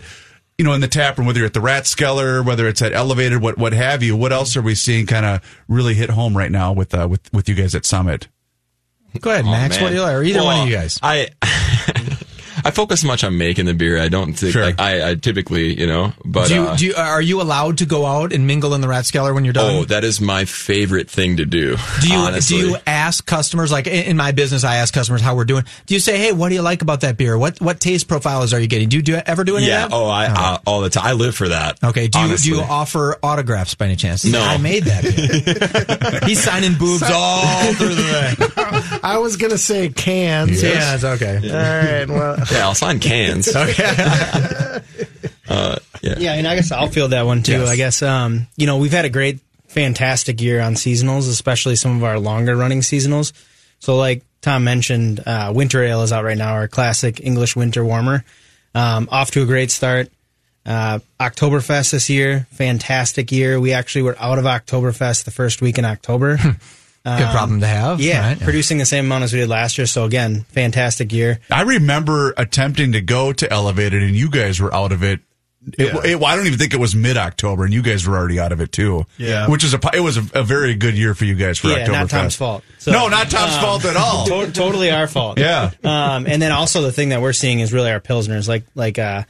[0.58, 2.94] you know, in the tap room, whether you're at the Rat Ratskeller, whether it's at
[2.94, 6.36] Elevated, what what have you, what else are we seeing kind of really hit home
[6.38, 8.28] right now with uh, with with you guys at Summit?
[9.22, 9.76] Go ahead, Oh, Max.
[9.78, 9.84] man.
[9.84, 10.14] What do you like?
[10.16, 11.00] Or either Well, one of you guys.
[11.02, 11.30] I
[12.63, 14.00] I focus much on making the beer.
[14.00, 14.63] I don't think Sure.
[14.63, 17.80] like I, I typically, you know, but do you, uh, do you, are you allowed
[17.80, 19.76] to go out and mingle in the Rat Ratskeller when you're done?
[19.76, 21.78] oh, that is my favorite thing to do.
[22.02, 22.58] Do you honestly.
[22.60, 24.63] do you ask customers like in in my business?
[24.63, 25.63] I ask customers how we're doing.
[25.86, 27.38] Do you say, "Hey, what do you like about that beer?
[27.38, 28.89] What what taste profiles are you getting?
[28.89, 29.86] Do you do ever do any Yeah.
[29.86, 29.95] of that?
[29.95, 31.06] Oh, I, I all the time.
[31.06, 31.82] I live for that.
[31.84, 32.08] Okay.
[32.08, 34.26] Do you do you offer autographs by any chance?
[34.26, 34.41] No.
[34.41, 35.04] I made that.
[35.04, 36.19] Beer.
[36.28, 39.00] He's signing boobs all through the way.
[39.04, 40.62] I was gonna say cans.
[40.62, 41.38] Yeah, it's okay.
[41.38, 42.08] All right.
[42.10, 43.50] Well, Yeah, I'll sign cans.
[45.50, 46.16] Uh, yeah.
[46.20, 47.54] Yeah, and I guess I'll feel that one too.
[47.54, 47.70] Yes.
[47.70, 51.98] I guess um, you know we've had a great, fantastic year on seasonals, especially some
[51.98, 53.34] of our longer running seasonals.
[53.80, 57.84] So, like Tom mentioned, uh, Winter Ale is out right now, our classic English winter
[57.84, 58.24] warmer.
[58.76, 60.10] Um, off to a great start.
[60.66, 63.60] Uh, Oktoberfest this year, fantastic year.
[63.60, 66.38] We actually were out of Oktoberfest the first week in October.
[67.06, 67.94] Good problem to have.
[68.00, 68.40] Um, yeah, right?
[68.40, 69.88] producing the same amount as we did last year.
[69.88, 71.40] So again, fantastic year.
[71.50, 75.22] I remember attempting to go to Elevated, and you guys were out of it.
[75.78, 76.12] It, Yeah.
[76.12, 78.40] it- well, I don't even think it was mid October, and you guys were already
[78.40, 79.06] out of it too.
[79.18, 79.48] Yeah.
[79.48, 81.86] which is a it was a, a very good year for you guys for Yeah,
[81.86, 81.92] Oktoberfest.
[81.92, 82.64] not Tom's fault.
[82.78, 84.26] So, no, not Tom's um, fault at all.
[84.46, 85.38] To- totally our fault.
[85.40, 85.72] Yeah.
[85.84, 88.98] Um, and then also the thing that we're seeing is really our pilsners, like like
[89.00, 89.24] uh,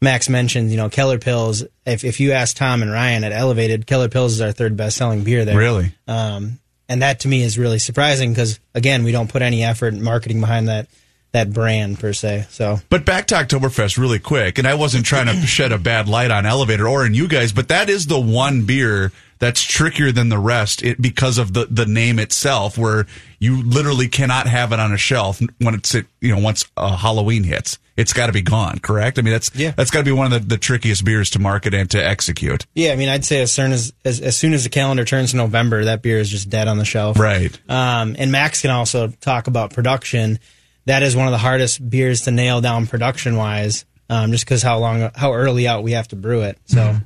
[0.00, 0.70] Max mentioned.
[0.70, 1.66] You know, Keller Pils.
[1.84, 4.96] If if you ask Tom and Ryan at Elevated, Keller Pils is our third best
[4.96, 5.56] selling beer there.
[5.56, 5.92] Really?
[6.08, 9.94] Um, and that to me is really surprising because again, we don't put any effort
[9.94, 10.88] in marketing behind that
[11.32, 12.46] that brand per se.
[12.50, 16.08] So But back to Oktoberfest really quick, and I wasn't trying to shed a bad
[16.08, 20.12] light on Elevator or in you guys, but that is the one beer that's trickier
[20.12, 23.06] than the rest it, because of the, the name itself, where
[23.38, 26.96] you literally cannot have it on a shelf when it's it, you know once uh,
[26.96, 27.78] Halloween hits.
[27.96, 29.18] It's got to be gone, correct?
[29.18, 29.70] I mean, that's Yeah.
[29.70, 32.66] that's got to be one of the, the trickiest beers to market and to execute.
[32.74, 35.30] yeah, I mean, I'd say as soon as, as as soon as the calendar turns
[35.30, 37.18] to November, that beer is just dead on the shelf.
[37.18, 37.58] Right.
[37.70, 40.38] Um, and Max can also talk about production.
[40.84, 44.62] That is one of the hardest beers to nail down production wise, um, just because
[44.62, 46.58] how long, how early out we have to brew it.
[46.66, 46.96] So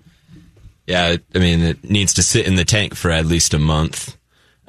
[0.91, 4.17] Yeah, I mean, it needs to sit in the tank for at least a month,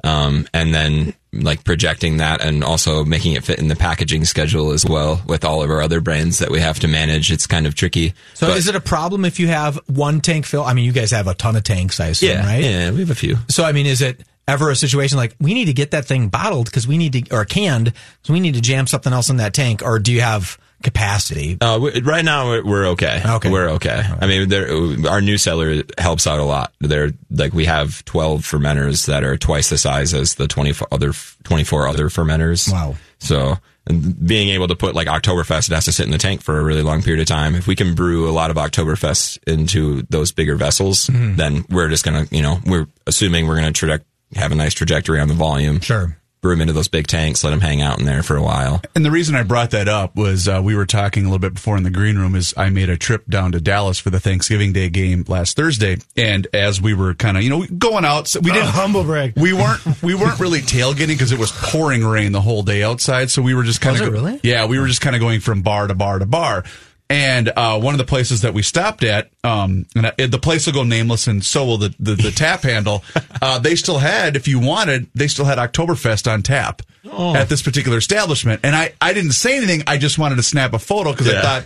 [0.04, 4.70] um, and then like projecting that, and also making it fit in the packaging schedule
[4.72, 5.22] as well.
[5.26, 8.12] With all of our other brands that we have to manage, it's kind of tricky.
[8.34, 10.64] So But- is it a problem if you have one tank fill?
[10.64, 12.62] I mean, you guys have a ton of tanks, I assume, Yeah, right?
[12.62, 13.38] yeah, we have a few.
[13.48, 16.28] So I mean, is it ever a situation like we need to get that thing
[16.28, 19.36] bottled because we need to or canned because we need to jam something else in
[19.38, 21.58] that tank, or do you have capacity?
[21.60, 23.22] Uh, right now we're, we're okay.
[23.24, 23.50] Okay.
[23.50, 24.02] we're okay.
[24.20, 24.68] I mean, there,
[25.08, 26.72] our new seller helps out a lot.
[26.80, 30.88] They're like we have twelve fermenters that are twice the size as the twenty four
[30.92, 31.12] other
[31.44, 32.70] twenty four other fermenters.
[32.72, 32.96] Wow.
[33.18, 36.40] So and being able to put like Oktoberfest, it has to sit in the tank
[36.42, 37.54] for a really long period of time.
[37.56, 41.36] If we can brew a lot of Oktoberfest into those bigger vessels, Mm-hmm.
[41.36, 44.04] then we're just gonna, you know, we're assuming we're gonna traje-
[44.36, 45.80] have a nice trajectory on the volume.
[45.80, 46.16] Sure.
[46.42, 48.82] Brew them into those big tanks, let them hang out in there for a while.
[48.96, 51.54] And the reason I brought that up was uh, we were talking a little bit
[51.54, 52.34] before in the green room.
[52.34, 55.98] Is I made a trip down to Dallas for the Thanksgiving Day game last Thursday,
[56.16, 59.34] and as we were kind of you know going out, so we didn't humble brag.
[59.36, 63.30] We weren't we weren't really tailgating because it was pouring rain the whole day outside.
[63.30, 64.40] So we were just kind of it really?
[64.42, 66.64] yeah, we were just kind of going from bar to bar to bar.
[67.12, 70.64] And uh, one of the places that we stopped at, um, and I, the place
[70.66, 73.04] will go nameless, and so will the the, the tap handle.
[73.42, 77.34] Uh, they still had, if you wanted, they still had Oktoberfest on tap Oh.
[77.34, 78.60] at this particular establishment.
[78.62, 79.82] And I I didn't say anything.
[79.88, 81.64] I just wanted to snap a photo because I thought.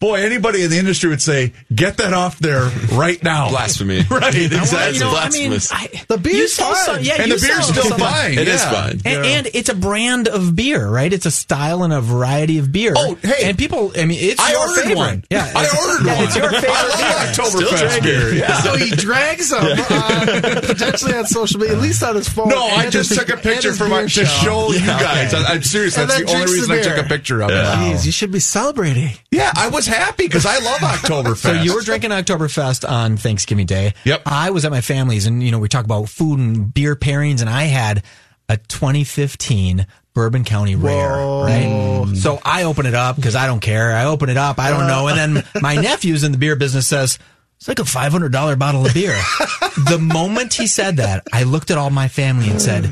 [0.00, 3.50] Boy, anybody in the industry would say, get that off there right now.
[3.50, 4.02] Blasphemy.
[4.10, 4.94] right, exactly.
[4.94, 5.52] You know, I mean.
[5.70, 6.74] I, The beer's fine.
[6.76, 8.32] some- yeah, and the beer's still some- fine.
[8.38, 8.70] It is yeah.
[8.72, 8.90] fun.
[9.04, 11.12] And, and it's a brand of beer, right?
[11.12, 12.94] It's a style and a variety of beer.
[12.96, 13.48] Oh, hey.
[13.48, 13.92] and people.
[13.96, 14.96] I mean, it's I your ordered favorite.
[14.96, 15.24] one.
[15.30, 16.24] Yeah, I ordered yeah, one.
[16.24, 16.70] It's your favorite.
[16.70, 17.08] I beer.
[17.08, 18.34] love Still Oktoberfest beer.
[18.34, 18.58] Yeah.
[18.68, 22.48] So he drags them uh, potentially on social media, at least on his phone.
[22.48, 25.32] No, I just his- took a picture for my beer to show you guys.
[25.32, 25.94] I, I'm serious.
[25.94, 27.54] That's the only reason I took a picture of it.
[27.54, 29.10] Jeez, you should be celebrating.
[29.30, 31.38] Yeah, I was happy because I love Oktoberfest.
[31.48, 33.94] So you were drinking Oktoberfest on Thanksgiving Day.
[34.04, 34.22] Yep.
[34.26, 37.40] I was at my family's, and you know we talk about food and beer pairings,
[37.40, 38.02] and I had
[38.48, 41.10] a 2015 Bourbon County Rare.
[41.10, 41.44] Whoa.
[41.44, 42.16] Right.
[42.16, 43.92] So I open it up because I don't care.
[43.92, 44.58] I open it up.
[44.58, 45.08] I don't know.
[45.08, 47.18] And then my nephew's in the beer business says.
[47.56, 49.10] It's like a five hundred dollar bottle of beer.
[49.88, 52.88] the moment he said that, I looked at all my family and said,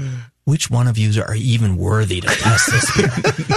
[0.46, 3.10] "Which one of you are even worthy to test this beer?"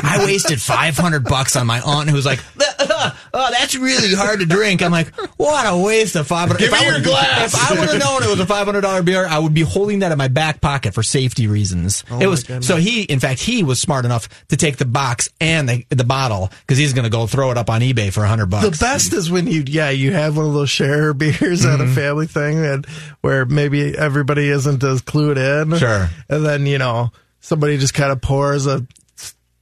[0.04, 3.14] I wasted five hundred bucks on my aunt who was like, "Oh,
[3.52, 6.60] that's really hard to drink." I'm like, "What a waste of five hundred.
[6.60, 7.54] Give me your glass.
[7.54, 9.62] If I would have known it was a five hundred dollar beer, I would be
[9.62, 12.04] holding that in my back pocket for safety reasons.
[12.12, 15.30] Oh it was so he, in fact, he was smart enough to take the box
[15.40, 18.24] and the, the bottle because he's going to go throw it up on eBay for
[18.24, 18.66] a hundred bucks.
[18.66, 21.84] The best is when you, yeah, you have one of those share beers at a
[21.84, 21.94] mm-hmm.
[21.94, 22.86] family thing, and
[23.22, 25.78] where maybe everybody isn't as clued in.
[25.78, 26.10] Sure.
[26.30, 27.12] and then you know
[27.42, 28.86] somebody just kind of pours a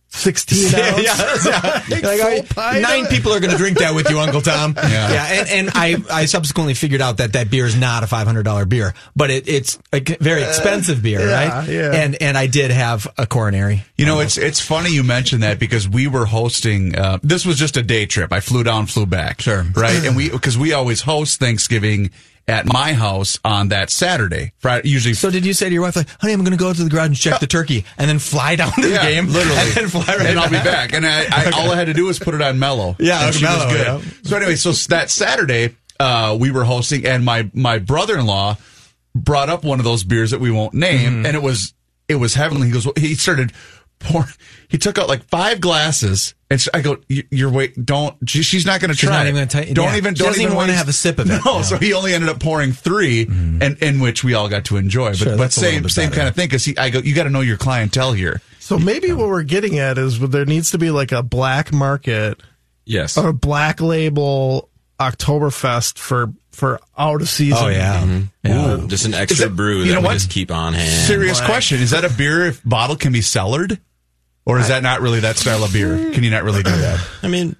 [0.09, 1.47] sixteen ounce.
[1.89, 4.73] Like, I- full pint nine people are going to drink that with you, Uncle Tom.
[4.77, 5.27] Yeah.
[5.29, 8.43] and, and I, I subsequently figured out that that beer is not a five hundred
[8.43, 11.69] dollar beer, but it, it's a very expensive beer, yeah, right?
[11.69, 11.91] yeah.
[11.93, 13.83] And and I did have a coronary.
[13.97, 16.95] You know, it's it's funny you mentioned that because we were hosting.
[16.97, 18.31] Uh, this was just a day trip.
[18.31, 19.41] I flew down, flew back.
[19.41, 19.63] Sure.
[19.75, 20.03] right?
[20.07, 22.11] And we because we always host Thanksgiving
[22.47, 24.53] at my house on that Saturday.
[24.59, 25.13] Friday, usually.
[25.13, 26.89] So did you say to your wife, like, "Honey, I'm going to go to the
[26.89, 29.69] garage and check the turkey," and then fly down to the yeah, game, literally, and
[29.71, 30.91] then fly right and I'll be back?
[30.91, 30.93] back.
[30.93, 32.95] And I, I all I had to do was put it on mellow.
[32.99, 33.85] Yeah, and okay, she was good.
[33.85, 34.01] yeah.
[34.23, 38.55] So anyway, so that Saturday uh, we were hosting, and my my brother in law
[39.13, 41.25] brought up one of those beers that we won't name, Mm-hmm.
[41.25, 41.73] and it was
[42.07, 42.67] it was heavenly.
[42.67, 43.51] He goes, he started
[43.99, 44.29] pouring.
[44.69, 48.43] He took out like five glasses, and sh- I go, "You- "You're wait, don't." She,
[48.43, 49.09] she's not going to try.
[49.11, 49.97] not even gonna ta- don't yeah.
[49.97, 50.13] even.
[50.15, 51.29] She Don't doesn't even even wanna have a sip of it.
[51.29, 51.51] No, Yeah.
[51.51, 51.63] Mm-hmm.
[51.63, 53.23] so he only ended up pouring 3
[53.61, 55.09] and in which we all got to enjoy.
[55.09, 57.15] But Sure, but that's a little same same kind of thing because I go, you
[57.15, 58.41] got to know your clientele here.
[58.59, 62.41] So maybe what we're getting at is there needs to be like a black market
[62.85, 63.17] Yes.
[63.17, 67.57] or a black label Oktoberfest for for out of season.
[67.61, 68.73] Oh yeah, yeah.
[68.75, 70.13] Ooh, just an extra it- brew you that know we what?
[70.13, 70.89] just keep on hand.
[71.07, 73.79] Serious question: Is that a beer if bottle can be cellared,
[74.47, 76.11] or is that not really that style of beer?
[76.13, 77.55] Can you not really do that, I mean,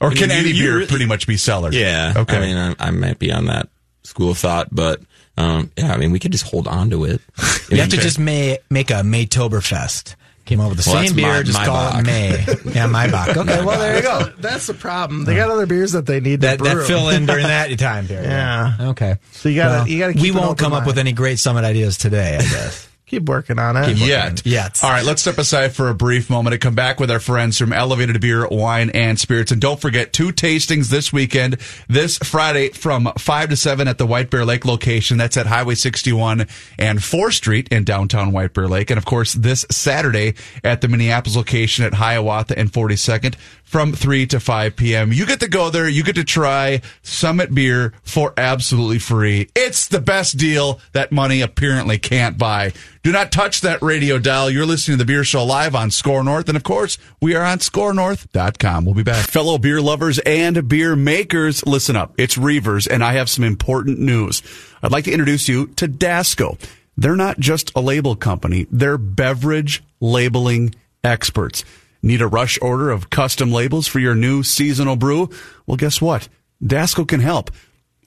[0.00, 1.72] or I mean, can you- any you beer really- pretty much be cellared?
[1.74, 2.12] yeah.
[2.16, 2.36] Okay.
[2.36, 3.68] I mean, I, I might be on that
[4.02, 5.00] school of thought, but
[5.38, 5.92] um, yeah.
[5.92, 7.20] I mean, we could just hold on to it.
[7.68, 10.14] You have to just may, make a Maytoberfest.
[10.44, 12.00] Came up with the Well, same beer, my- just my call Bach.
[12.00, 12.44] it May.
[12.74, 13.36] Yeah, my Bach.
[13.36, 14.32] Okay, well there you go.
[14.38, 15.24] That's the problem.
[15.24, 16.68] They got other beers that they need to That brew.
[16.74, 18.26] that fill in during that time period.
[18.30, 18.74] Yeah.
[18.80, 19.16] Okay.
[19.32, 20.86] So you gotta- you gotta keep we won't open come up mind.
[20.86, 22.36] with any great summit ideas today.
[22.36, 22.88] I guess.
[23.08, 23.96] Keep working on it.
[23.98, 24.44] Yet.
[24.44, 24.82] Yet.
[24.82, 27.56] All right, let's step aside for a brief moment and come back with our friends
[27.56, 29.52] from Elevated Beer, Wine, and Spirits.
[29.52, 34.06] And don't forget, two tastings this weekend, this Friday from 5 to 7 at the
[34.08, 35.18] White Bear Lake location.
[35.18, 36.48] That's at Highway 61
[36.80, 38.90] and 4th Street in downtown White Bear Lake.
[38.90, 44.26] And of course, this Saturday at the Minneapolis location at Hiawatha and 42nd from 3
[44.26, 45.12] to 5 p.m.
[45.12, 45.88] You get to go there.
[45.88, 49.48] You get to try Summit beer for absolutely free.
[49.54, 52.72] It's the best deal that money apparently can't buy.
[53.06, 54.50] Do not touch that radio dial.
[54.50, 56.48] You're listening to the Beer Show live on SKOR North.
[56.48, 58.84] And of course, we are on skornorth.com.
[58.84, 59.24] We'll be back.
[59.24, 62.14] Fellow beer lovers and beer makers, listen up.
[62.18, 64.42] It's Reavers, and I have some important news.
[64.82, 66.58] I'd like to introduce you to Dasco.
[66.96, 71.64] They're not just a label company, they're beverage labeling experts.
[72.02, 75.30] Need a rush order of custom labels for your new seasonal brew?
[75.64, 76.28] Well, guess what?
[76.60, 77.52] Dasco can help.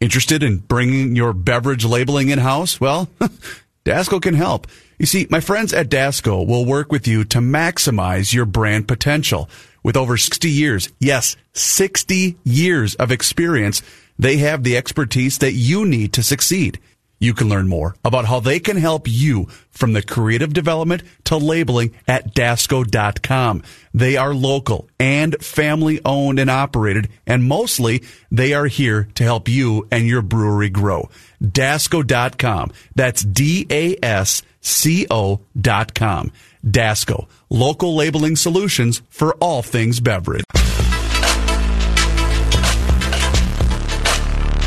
[0.01, 2.81] Interested in bringing your beverage labeling in house?
[2.81, 3.07] Well,
[3.85, 4.67] Dasco can help.
[4.99, 9.49] You see, my friends at Dasco will work with you to maximize your brand potential.
[9.81, 13.81] With over 60 years, yes, 60 years of experience,
[14.19, 16.81] they have the expertise that you need to succeed.
[17.19, 21.37] You can learn more about how they can help you from the creative development to
[21.37, 23.63] labeling at Dasco.com.
[23.93, 29.49] They are local and family owned and operated, and mostly they are here to help
[29.49, 31.09] you and your brewery grow.
[31.43, 32.71] Dasco.com.
[32.95, 36.31] That's D A S C O.com.
[36.65, 40.43] Dasco, local labeling solutions for all things beverage.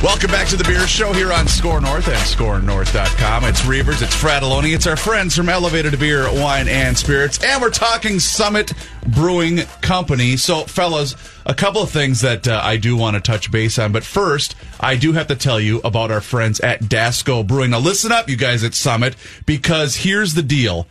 [0.02, 3.44] Welcome back to the Beer Show here on SKOR North and SKORNorth.com.
[3.44, 7.70] It's Reavers, it's Fratallone, it's our friends from Elevated Beer, Wine, and Spirits, and we're
[7.70, 8.72] talking Summit
[9.06, 10.36] Brewing Company.
[10.36, 11.14] So, fellas,
[11.46, 14.56] a couple of things that uh, I do want to touch base on, but first,
[14.80, 17.70] I do have to tell you about our friends at Dasco Brewing.
[17.70, 19.14] Now, listen up, you guys at Summit,
[19.46, 20.88] because here's the deal.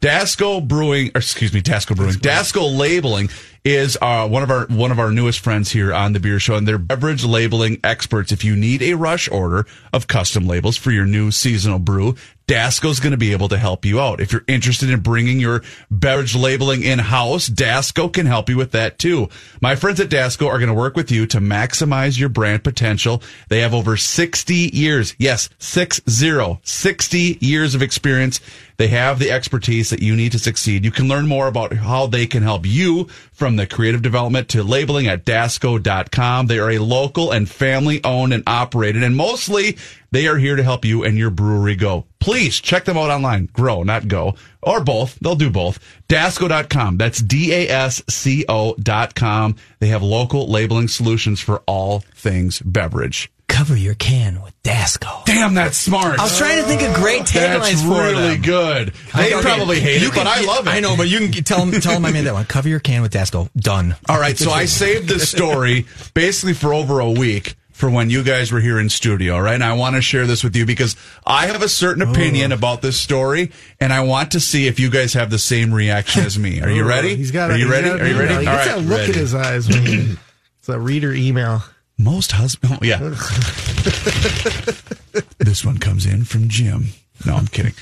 [0.00, 3.28] Dasco Brewing, or excuse me, Dasco Brewing, Dasco Labeling
[3.66, 6.54] is uh, one of our one of our newest friends here on the Beer Show,
[6.54, 8.30] and they're beverage labeling experts.
[8.30, 12.14] If you need a rush order of custom labels for your new seasonal brew,
[12.46, 14.20] Dasco's going to be able to help you out.
[14.20, 18.70] If you're interested in bringing your beverage labeling in house, Dasco can help you with
[18.70, 19.28] that too.
[19.60, 23.20] My friends at Dasco are going to work with you to maximize your brand potential.
[23.48, 25.16] They have over 60 years.
[25.18, 28.40] Yes, six zero, 60 years of experience.
[28.76, 30.84] They have the expertise that you need to succeed.
[30.84, 34.62] You can learn more about how they can help you from the creative development to
[34.62, 36.46] labeling at dasco.com.
[36.46, 39.76] They are a local and family owned and operated and mostly
[40.10, 42.06] they are here to help you and your brewery go.
[42.20, 43.46] Please check them out online.
[43.52, 44.34] Grow, not go.
[44.62, 45.18] Or both.
[45.20, 45.78] They'll do both.
[46.08, 46.96] Dasco.com.
[46.96, 49.56] That's D-A-S-C-O dot com.
[49.78, 53.30] They have local labeling solutions for all things beverage.
[53.48, 55.24] Cover your can with Dasco.
[55.24, 56.18] Damn, that's smart.
[56.18, 58.42] I was trying to think of great taglines That's for really them.
[58.42, 58.92] good.
[59.16, 60.70] They Okay, probably hate you it, can- but I love it.
[60.70, 62.44] I know, but you can tell them, tell them I made that one.
[62.44, 63.48] Cover your can with Dasco.
[63.56, 63.94] Done.
[64.08, 68.24] All right, so I saved this story basically for over a week for when you
[68.24, 69.54] guys were here in studio, right?
[69.54, 72.10] And I want to share this with you because I have a certain oh.
[72.10, 75.72] opinion about this story, and I want to see if you guys have the same
[75.72, 76.62] reaction as me.
[76.62, 77.14] Are you oh, ready?
[77.16, 77.50] He's got.
[77.50, 77.88] Are you he's ready?
[77.90, 78.34] got Are you an ready?
[78.34, 78.48] email.
[78.48, 78.64] All right.
[78.66, 80.16] that look in his eyes when he,
[80.58, 81.62] it's a reader email.
[81.98, 82.98] Most husbands, oh, yeah.
[85.38, 86.88] this one comes in from Jim.
[87.24, 87.72] No, I'm kidding.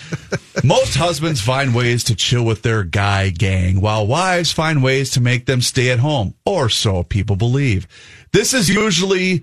[0.62, 5.20] Most husbands find ways to chill with their guy gang, while wives find ways to
[5.20, 7.88] make them stay at home, or so people believe.
[8.32, 9.42] This is usually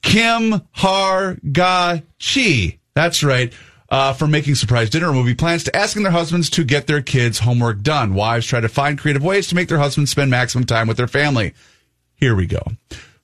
[0.00, 2.78] Kim Har Ga Chi.
[2.94, 3.52] That's right.
[3.90, 7.02] Uh, from making surprise dinner or movie plans to asking their husbands to get their
[7.02, 8.14] kids' homework done.
[8.14, 11.06] Wives try to find creative ways to make their husbands spend maximum time with their
[11.06, 11.52] family.
[12.14, 12.62] Here we go.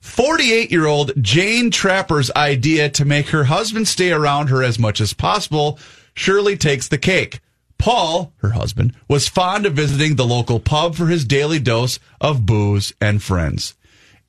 [0.01, 5.01] 48 year old Jane Trapper's idea to make her husband stay around her as much
[5.01, 5.79] as possible
[6.13, 7.39] surely takes the cake.
[7.77, 12.45] Paul, her husband, was fond of visiting the local pub for his daily dose of
[12.45, 13.75] booze and friends.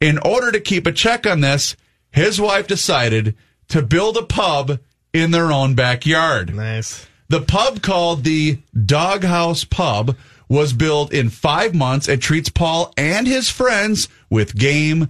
[0.00, 1.76] In order to keep a check on this,
[2.12, 3.34] his wife decided
[3.68, 4.78] to build a pub
[5.12, 6.54] in their own backyard.
[6.54, 7.06] Nice.
[7.28, 10.16] The pub called the Doghouse Pub
[10.48, 15.08] was built in five months and treats Paul and his friends with game,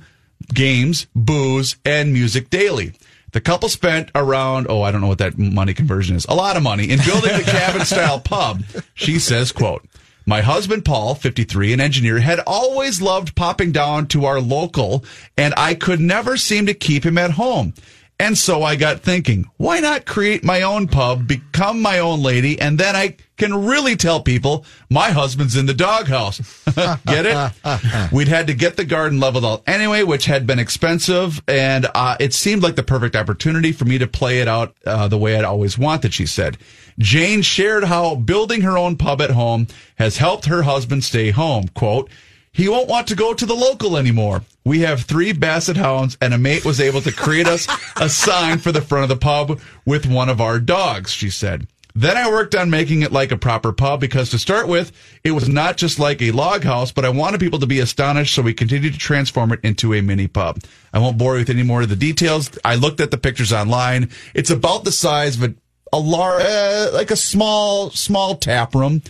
[0.55, 2.93] games, booze, and music daily.
[3.33, 6.57] The couple spent around, oh, I don't know what that money conversion is, a lot
[6.57, 8.63] of money in building the cabin style pub.
[8.95, 9.87] She says, quote,
[10.27, 15.05] my husband, Paul, 53, an engineer, had always loved popping down to our local,
[15.37, 17.75] and I could never seem to keep him at home.
[18.19, 22.61] And so I got thinking, why not create my own pub, become my own lady,
[22.61, 26.39] and then I can really tell people my husband's in the doghouse.
[27.07, 28.13] get it?
[28.13, 32.17] We'd had to get the garden leveled out anyway, which had been expensive, and uh,
[32.21, 35.37] it seemed like the perfect opportunity for me to play it out uh, the way
[35.37, 36.59] I'd always wanted, she said.
[36.99, 41.69] Jane shared how building her own pub at home has helped her husband stay home.
[41.69, 42.11] Quote,
[42.53, 44.43] he won't want to go to the local anymore.
[44.65, 48.59] We have three basset hounds, and a mate was able to create us a sign
[48.59, 51.67] for the front of the pub with one of our dogs, she said.
[51.95, 54.93] Then I worked on making it like a proper pub because to start with,
[55.25, 58.35] it was not just like a log house, but I wanted people to be astonished,
[58.35, 60.61] so we continued to transform it into a mini pub.
[60.93, 62.51] I won't bore you with any more of the details.
[62.65, 64.11] I looked at the pictures online.
[64.35, 65.55] It's about the size of a,
[65.93, 69.03] a large, uh, like a small, small tap room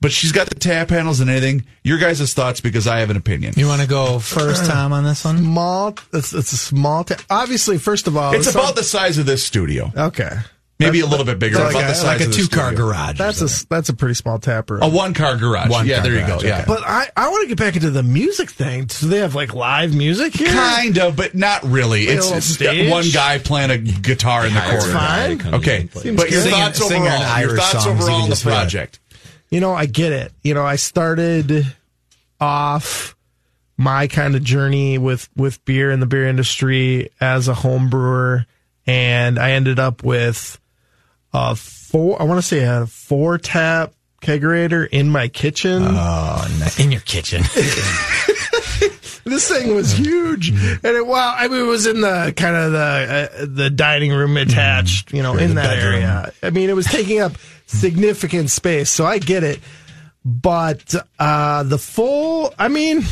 [0.00, 1.64] but she's got the tap handles and anything.
[1.82, 3.54] Your guys' thoughts because I have an opinion.
[3.56, 5.38] You want to go first, Tom, on this one?
[5.38, 5.94] Small.
[6.12, 7.04] It's, it's a small.
[7.04, 9.90] Ta- Obviously, first of all, It's this about the size of this studio.
[9.96, 10.30] Okay.
[10.80, 11.58] Maybe a little bit bigger.
[11.58, 13.18] like about a- the size Like a of the two car garage.
[13.18, 14.80] That's a that's a pretty small tap room.
[14.82, 15.68] A one car garage.
[15.70, 16.46] One yeah, car there you garage, go.
[16.48, 16.56] Yeah.
[16.58, 16.64] okay.
[16.68, 18.84] But I, I want to get back into the music thing.
[18.84, 20.48] Do they have like live music here.
[20.52, 22.06] Kind of, but not really.
[22.06, 22.90] Like a It's, little it's got stage?
[22.92, 24.76] one guy playing a guitar in the corner.
[24.78, 25.54] a fine.
[25.54, 26.10] Okay, and play.
[26.14, 27.40] but your Singing- thoughts singing overall.
[27.40, 28.54] Your thoughts songs, overall on the just hear it.
[28.54, 29.00] project.
[29.50, 30.32] You know, I get it.
[30.44, 31.66] You know, I started
[32.40, 33.16] off
[33.76, 38.46] my kind of journey with with beer in the beer industry as a home brewer,
[38.86, 40.58] and I ended up with
[41.32, 42.20] a four.
[42.20, 45.82] I want to say a four tap kegerator in my kitchen.
[45.84, 47.42] Oh, ni- in your kitchen.
[49.24, 51.34] this thing was huge, and it wow.
[51.36, 52.78] I mean, it was in the kind of the
[53.42, 55.94] uh, the dining room attached, you know, in that bedroom.
[55.94, 56.32] area.
[56.42, 57.32] I mean, it was taking up
[57.66, 59.60] significant space, so I get it.
[60.24, 63.02] But uh, the full, I mean,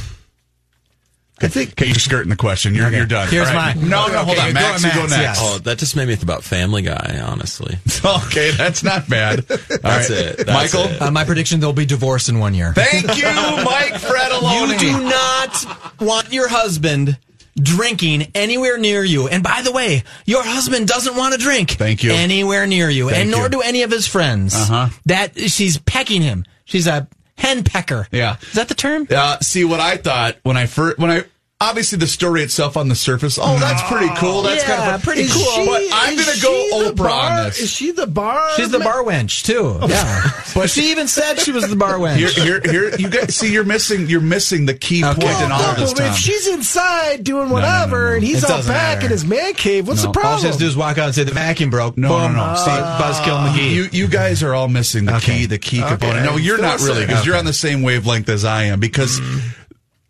[1.42, 1.72] I think.
[1.72, 2.75] Okay, you're skirting the question.
[2.75, 2.96] You're, Okay.
[2.96, 3.29] you're done.
[3.29, 3.77] Here's All right.
[3.77, 3.88] mine.
[3.90, 4.54] No, Okay, no, hold okay, on.
[4.54, 5.38] go Max, with you go Max, next.
[5.42, 7.77] Oh, that just made me think about Family Guy, honestly.
[8.06, 9.40] Okay, that's not bad.
[9.48, 10.10] That's right.
[10.10, 10.37] it.
[10.46, 10.90] That's Michael?
[10.92, 11.02] it.
[11.02, 12.73] Uh, my prediction: they'll be divorced in one year.
[12.73, 13.25] Thank you,
[13.65, 14.73] Mike Fratallone.
[14.73, 17.19] You do not want your husband
[17.60, 19.29] drinking anywhere near you.
[19.29, 21.73] And by the way, your husband doesn't want to drink.
[21.73, 22.13] Thank you.
[22.13, 23.48] Anywhere near you, Thank and nor you.
[23.48, 24.54] do any of his friends.
[24.54, 24.88] Uh-huh.
[25.06, 26.44] That she's pecking him.
[26.65, 27.08] She's a
[27.38, 28.06] hen pecker.
[28.13, 28.37] Yeah.
[28.42, 29.08] Is that the term?
[29.10, 31.25] Uh, see what I thought when I first when I
[31.61, 33.38] obviously the story itself on the surface.
[33.40, 34.42] Oh, that's pretty oh, cool.
[34.42, 35.42] That's Yeah, kind of pretty Is cool.
[35.42, 37.59] she- But I'm gonna go Oprah bar- on this.
[37.61, 38.50] Is she the bar?
[38.57, 39.79] She's the bar wench too.
[39.88, 40.31] Yeah.
[40.54, 42.17] but she even said she was the bar wench.
[42.17, 42.96] Here, here, here.
[42.96, 44.07] You guys see, you're missing.
[44.07, 45.92] You're missing the key point in all no, of this.
[45.94, 46.09] but Tom.
[46.13, 48.15] if she's inside doing no, whatever no.
[48.17, 49.07] and he's It out back matter.
[49.07, 50.13] in his man cave, what's No.
[50.13, 50.40] the All problem?
[50.42, 51.96] she has to do is walk out and say the vacuum broke.
[51.96, 52.35] No, Boom.
[52.35, 52.54] no, no.
[52.57, 53.71] See, Buzzkill McGee.
[53.73, 55.38] You you guys are all missing the Okay.
[55.40, 55.88] key the key Okay.
[55.88, 56.27] component.
[56.27, 59.21] No, you're not really because you're on the same wavelength as I am because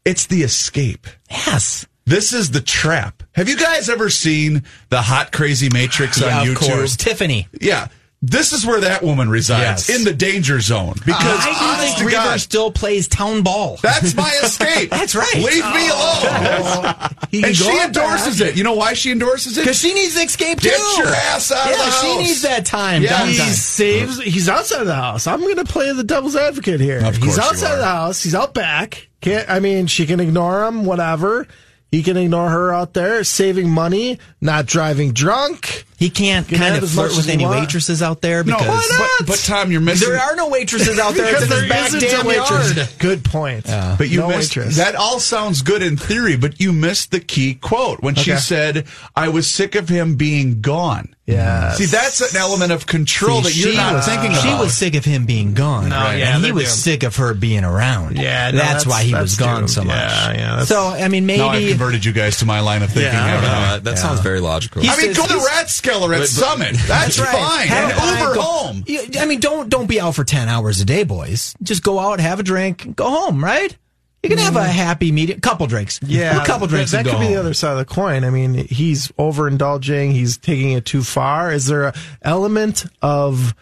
[0.06, 1.06] it's the escape.
[1.30, 1.86] yes.
[2.08, 3.24] This is the trap.
[3.32, 6.68] Have you guys ever seen the Hot Crazy Matrix Yeah, on of YouTube?
[6.68, 6.96] course.
[6.96, 7.48] Tiffany.
[7.60, 7.88] Yeah.
[8.22, 9.98] This is where that woman resides Yes.
[9.98, 13.78] in the danger zone because I do think to Reaver God, still plays town ball.
[13.82, 14.90] that's my escape.
[14.90, 15.28] That's right.
[15.36, 15.38] Oh.
[15.38, 16.80] Leave me oh.
[16.82, 17.10] alone.
[17.30, 18.56] He and she out endorses it.
[18.56, 19.60] You know why she endorses it?
[19.62, 20.70] Because she needs to escape too.
[20.70, 22.18] Get your ass out of yeah, the she house.
[22.18, 23.02] needs that time.
[23.02, 23.10] Yeah.
[23.20, 23.26] downtime.
[23.26, 24.22] He saves.
[24.22, 25.26] He's outside of the house.
[25.26, 27.04] I'm going to play the devil's advocate here.
[27.04, 27.74] Of he's course you outside are.
[27.74, 28.22] of the house.
[28.22, 29.08] He's out back.
[29.20, 29.48] Can't.
[29.50, 30.84] I mean, she can ignore him.
[30.84, 31.46] Whatever.
[31.92, 35.84] He can ignore her out there, saving money, not driving drunk.
[35.98, 37.60] He can't Can kind of flirt with any want.
[37.60, 40.08] waitresses out there no, because but, but Tom, you're missing.
[40.10, 41.24] there are no waitresses out there.
[41.26, 42.76] Because his there back isn't damn a waitress.
[42.76, 42.88] yard.
[42.98, 43.64] Good point.
[43.66, 44.76] But you no missed waitress.
[44.76, 44.94] that.
[44.94, 49.28] All sounds good in theory, but you missed the key quote when she said, "I
[49.28, 51.72] was sick of him being gone." Yeah.
[51.72, 54.94] See, that's an element of control that you're she not was, thinking She was sick
[54.94, 55.88] of him being gone.
[55.88, 56.74] No, yeah, and he was doomed.
[56.76, 58.16] sick of her being around.
[58.16, 59.70] Yeah, no, that's, that's- why he was gone doomed.
[59.70, 59.96] so much.
[59.96, 62.82] Yeah, yeah, that's- so I mean, maybe now I've converted you guys to my line
[62.84, 63.12] of thinking.
[63.12, 63.42] Yeah, I don't
[63.84, 63.90] know.
[63.90, 64.82] That sounds very logical.
[64.82, 65.46] He's- I mean, go to He's-
[65.86, 66.76] Rathskeller at But- but- Summit.
[66.86, 67.28] That's right.
[67.28, 67.66] fine.
[67.68, 68.84] Have And fun, Uber go- home.
[69.20, 71.54] I mean, don't don't be out for ten hours a day, boys.
[71.62, 73.42] Just go out, have a drink, go home.
[73.44, 73.76] Right?
[74.22, 76.00] You can have a happy medium, couple drinks.
[76.02, 76.90] Yeah, a couple drinks.
[76.90, 78.24] That, that could be the other side of the coin.
[78.24, 80.10] I mean, he's overindulging.
[80.12, 81.52] He's taking it too far.
[81.52, 83.54] Is there a element of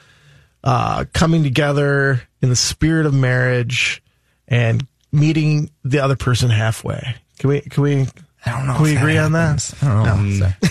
[0.62, 4.02] uh, coming together in the spirit of marriage
[4.48, 7.14] and meeting the other person halfway?
[7.38, 7.60] Can we?
[7.60, 8.06] Can we?
[8.46, 8.74] I don't know.
[8.74, 9.74] Can we if that agree on that?
[9.82, 10.46] I don't know.
[10.46, 10.52] All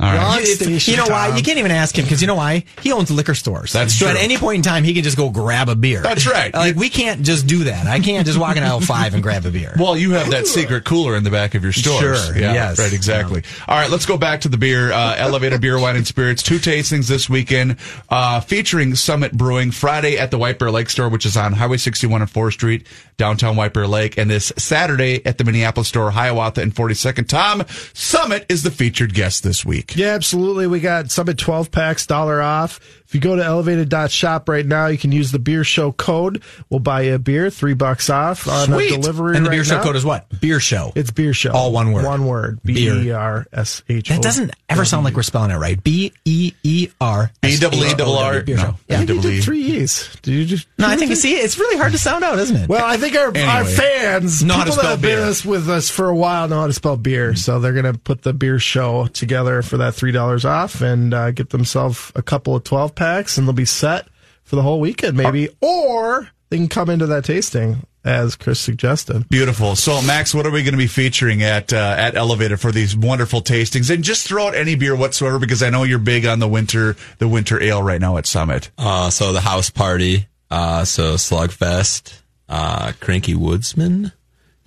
[0.00, 0.36] right.
[0.46, 1.28] You- it's- you know why?
[1.28, 1.36] Tom.
[1.36, 2.64] You can't even ask him because you know why?
[2.82, 3.72] He owns liquor stores.
[3.72, 4.14] That's so true.
[4.16, 6.02] at any point in time, he can just go grab a beer.
[6.02, 6.52] That's right.
[6.54, 7.86] Like we can't just do that.
[7.86, 9.74] I can't just walk in aisle five and grab a beer.
[9.78, 12.00] Well, you have that secret cooler in the back of your store.
[12.00, 12.78] Sure, Yeah, yes.
[12.78, 13.42] Right, exactly.
[13.68, 14.92] All right, let's go back to the beer.
[14.92, 16.42] Uh, Elevated Beer, Wine, and Spirits.
[16.42, 17.76] Two tastings this weekend
[18.10, 21.76] uh, featuring Summit Brewing Friday at the White Bear Lake store, which is on Highway
[21.78, 22.86] 61 and 4th Street,
[23.16, 24.16] downtown White Bear Lake.
[24.18, 27.28] And this Saturday at the Minneapolis store, Hiawatha and 42nd.
[27.28, 29.85] Tom, Summit is the featured guest this week.
[29.94, 30.66] Yeah, absolutely.
[30.66, 32.80] We got Summit 12 packs, dollar off.
[33.06, 36.42] If you go to elevated.shop right now, you can use the beer show code.
[36.70, 38.92] We'll buy you a beer, three bucks off on Sweet.
[38.92, 39.36] a delivery.
[39.36, 39.82] and the right beer show now.
[39.84, 40.26] code is what?
[40.40, 40.92] Beer show.
[40.94, 41.52] It's beer show.
[41.52, 42.04] All one word.
[42.04, 42.60] One word.
[42.64, 42.94] B Beer.
[42.96, 44.14] E R S H O.
[44.14, 45.82] that doesn't ever sound like we're spelling it right.
[45.82, 48.42] B E E R B double E double R.
[48.42, 48.74] Beer show.
[48.88, 49.00] Yeah.
[49.00, 50.16] you did three E's.
[50.22, 50.66] Did you just?
[50.78, 52.68] No, I think you see it's really hard to sound out, isn't it?
[52.68, 55.90] Well, I think our, our fans, Know how to people that have been with us
[55.90, 57.34] for a while, know how to spell beer.
[57.36, 61.14] So they're going to put the beer show together for that three dollars off and
[61.14, 64.08] uh, get themselves a couple of twelve packs, and they'll be set
[64.42, 65.48] for the whole weekend, maybe.
[65.60, 69.28] Or they can come into that tasting, as Chris suggested.
[69.28, 69.76] Beautiful.
[69.76, 72.96] So, Max, what are we going to be featuring at uh, at Elevated for these
[72.96, 73.92] wonderful tastings?
[73.92, 76.96] And just throw out any beer whatsoever because I know you're big on the winter
[77.18, 78.70] the winter ale right now at Summit.
[78.78, 84.12] Uh, so the house party, uh, so Slugfest, uh, Cranky Woodsman,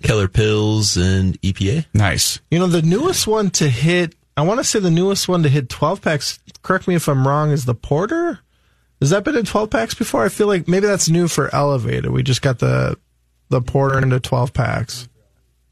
[0.02, 1.86] Keller Pils, and EPA.
[1.94, 2.40] Nice.
[2.50, 5.48] You know, the newest one to hit, I want to say the newest one to
[5.48, 8.40] hit 12 packs, correct me if I'm wrong, is the Porter.
[9.00, 10.24] Has that been in 12 packs before?
[10.24, 12.10] I feel like maybe that's new for Elevated.
[12.10, 12.98] We just got the
[13.50, 15.08] the Porter into 12 packs.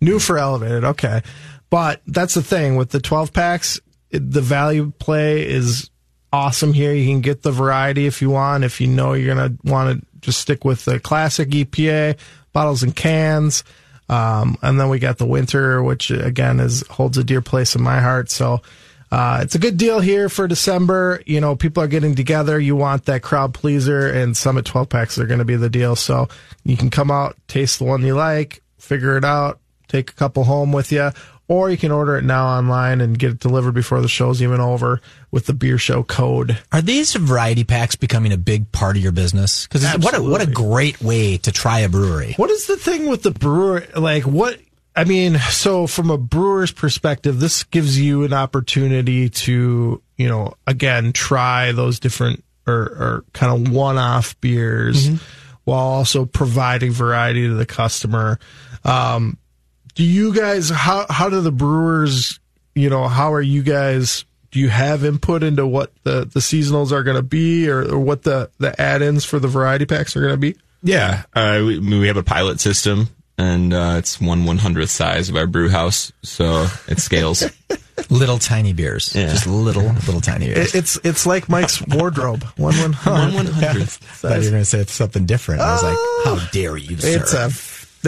[0.00, 1.22] New for Elevated, okay.
[1.70, 5.90] But that's the thing with the 12 packs, it, the value play is
[6.32, 6.92] awesome here.
[6.92, 8.64] You can get the variety if you want.
[8.64, 12.18] If you know you're going to want to just stick with the classic EPA
[12.52, 13.64] bottles and cans.
[14.08, 17.82] Um, and then we got the winter, which again is holds a dear place in
[17.82, 18.30] my heart.
[18.30, 18.62] So
[19.10, 21.22] uh, it's a good deal here for December.
[21.26, 22.58] You know, people are getting together.
[22.58, 25.96] You want that crowd pleaser, and Summit 12 packs are going to be the deal.
[25.96, 26.28] So
[26.64, 30.44] you can come out, taste the one you like, figure it out, take a couple
[30.44, 31.10] home with you,
[31.48, 34.60] or you can order it now online and get it delivered before the show's even
[34.60, 36.58] over with the beer show code.
[36.70, 39.66] Are these variety packs becoming a big part of your business?
[39.66, 42.34] Because what a, what a great way to try a brewery.
[42.36, 43.84] What is the thing with the brewer?
[43.96, 44.60] Like, what?
[44.94, 50.54] I mean, so from a brewer's perspective, this gives you an opportunity to, you know,
[50.66, 55.08] again, try those different or, or kind of one off beers
[55.64, 58.38] while also providing variety to the customer.
[58.84, 59.38] Um,
[59.98, 62.38] do you guys, how, how do the brewers,
[62.76, 64.24] you know, how are you guys?
[64.52, 67.98] Do you have input into what the, the seasonals are going to be or, or
[67.98, 70.54] what the, the add ins for the variety packs are going to be?
[70.84, 75.28] Yeah, uh, we, we have a pilot system, and uh, it's one one hundredth size
[75.28, 77.42] of our brew house, so it scales.
[78.10, 79.12] Little tiny beers.
[79.16, 79.30] Yeah.
[79.30, 80.72] Just little, little tiny beers.
[80.72, 82.44] It, it's it's like Mike's wardrobe.
[82.56, 84.00] One one one one hundredth.
[84.00, 85.62] I thought you were going to say it's something different.
[85.62, 87.20] I was like, how dare you, sir?
[87.20, 87.50] It's a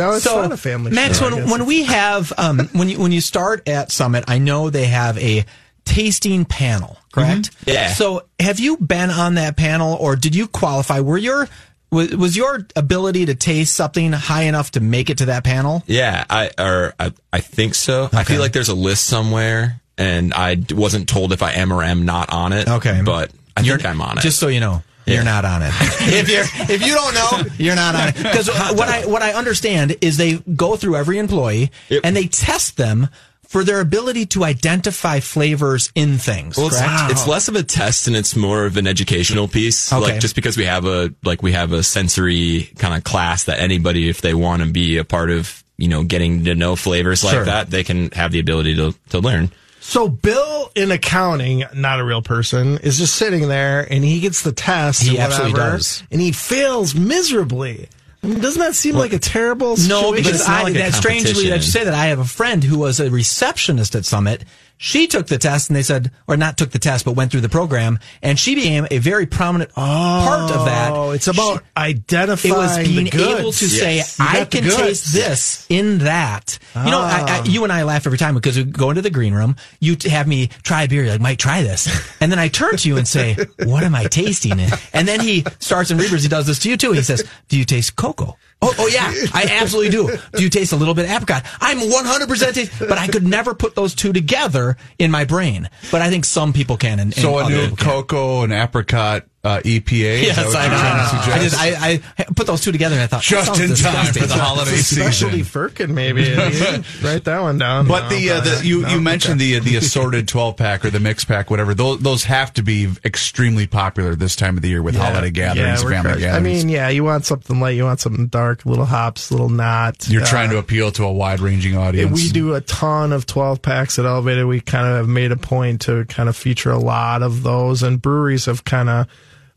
[0.09, 0.17] no.
[0.17, 0.93] It's not a family.
[0.93, 4.25] Max, show, I when, when we have um, when you when you start at Summit,
[4.29, 5.45] I know they have a
[5.85, 7.51] tasting panel, correct?
[7.67, 7.89] Yeah.
[7.89, 11.01] So, have you been on that panel, or did you qualify?
[11.01, 11.49] Were your
[11.91, 15.83] was, was your ability to taste something high enough to make it to that panel?
[15.87, 18.09] Yeah, I or I, I think so.
[18.13, 21.83] I feel like there's a list somewhere, and I wasn't told if I am or
[21.83, 22.69] am not on it.
[22.69, 23.03] Okay.
[23.05, 24.23] but I think I'm on it.
[24.23, 24.83] Just so you know.
[25.07, 25.15] Yeah.
[25.15, 25.73] You're not on it.
[26.01, 26.45] if you're
[26.75, 28.17] if you don't know, you're not on it.
[28.17, 32.03] Because what I what I understand is they go through every employee Yep.
[32.05, 33.09] and they test them
[33.49, 36.57] for their ability to identify flavors in things.
[36.57, 37.11] Well, it's, correct?
[37.11, 39.93] it's less of a test and it's more of an educational piece.
[39.93, 40.01] Okay.
[40.13, 43.59] Like just because we have a like we have a sensory kind of class that
[43.59, 47.25] anybody, if they want to be a part of, you know, getting to know flavors
[47.25, 47.45] like Sure.
[47.47, 49.51] that, they can have the ability to to learn.
[49.81, 54.43] So Bill in accounting, not a real person, is just sitting there and he gets
[54.43, 55.03] the test.
[55.03, 56.03] He or absolutely whatever, does.
[56.11, 57.89] and he fails miserably.
[58.23, 59.77] I mean, doesn't that seem like a terrible?
[59.89, 62.79] No, because I, like that strangely that you say that I have a friend who
[62.79, 64.45] was a receptionist at Summit.
[64.83, 67.43] She took the test and they said, or not took the test, but went through
[67.43, 70.93] the program, and she became a very prominent part of that.
[70.95, 72.55] Oh, it's about She- identifying.
[72.55, 73.41] it was being the goods.
[73.41, 74.19] able to say, Yes.
[74.19, 76.59] You I can taste this in that.
[76.75, 77.45] You know, I, I, ah.
[77.45, 79.57] you and I laugh every time because we go into the green room.
[79.81, 81.03] You have me try a beer.
[81.03, 81.87] You're like, Mike, try this.
[82.23, 84.59] And then I turn to you and say, what am I tasting?
[84.95, 86.23] And then he starts in Reavers.
[86.23, 86.93] He does this to you too.
[86.93, 88.39] He says, do you taste cocoa?
[88.63, 90.19] Oh, oh yeah, I absolutely do.
[90.35, 91.45] Do you taste a little bit of apricot?
[91.63, 95.71] I'm 100% taste, but I could never put those two together in my brain.
[95.91, 97.01] But I think some people can.
[97.01, 98.43] And, So and a other new can't.
[98.45, 99.91] and apricot uh, EPA.
[100.21, 101.25] Is Yes, I you're know.
[101.25, 104.13] to I just I, I put those two together and I thought Just in time
[104.13, 105.45] for the holiday Specialty season.
[105.45, 106.25] Firkin, maybe.
[106.31, 107.87] You Write that one down.
[107.89, 108.91] But No, the, uh, the you not.
[108.93, 109.59] you mentioned okay.
[109.59, 111.73] the the assorted twelve pack or the mix pack, whatever.
[111.73, 115.83] Those those have to be extremely popular this time of the year with holiday gatherings,
[115.83, 116.21] we're family crushing.
[116.29, 116.59] gatherings.
[116.61, 120.07] I mean, yeah, you want something light, you want something dark, little hops, little not.
[120.09, 122.13] You're Uh, trying to appeal to a wide ranging audience.
[122.13, 124.45] we do a ton of 12 packs at Elevated.
[124.47, 127.83] We kind of have made a point to kind of feature a lot of those,
[127.83, 129.07] and breweries have kind of,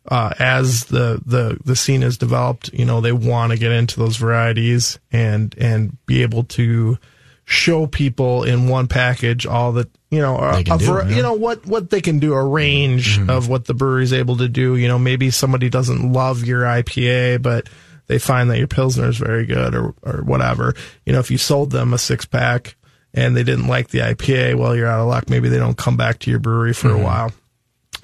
[0.09, 3.99] uh, as the, the, the scene has developed, you know, they want to get into
[3.99, 6.97] those varieties and, and be able to
[7.45, 10.71] show people in one package all that, you know, a, a do.
[10.73, 11.09] Mm-hmm.
[11.11, 14.47] you know, what, what they can do, a range of what the brewery's able to
[14.47, 14.75] do.
[14.75, 17.67] You know, maybe somebody doesn't love your IPA, but
[18.07, 20.75] they find that your Pilsner is very good or, or whatever.
[21.05, 22.75] You know, if you sold them a six pack
[23.13, 25.29] and they didn't like the IPA, well, you're out of luck.
[25.29, 27.01] Maybe they don't come back to your brewery for Mm-hmm.
[27.01, 27.31] a while.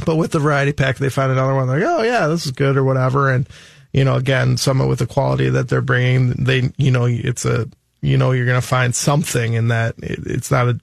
[0.05, 1.67] But with the variety pack, they find another one.
[1.67, 3.29] They're like, oh yeah, this is good or whatever.
[3.29, 3.47] And
[3.93, 7.67] you know, again, some with the quality that they're bringing, they, you know, it's a,
[8.01, 9.95] you know, you're going to find something in that.
[9.97, 10.79] It, it's not a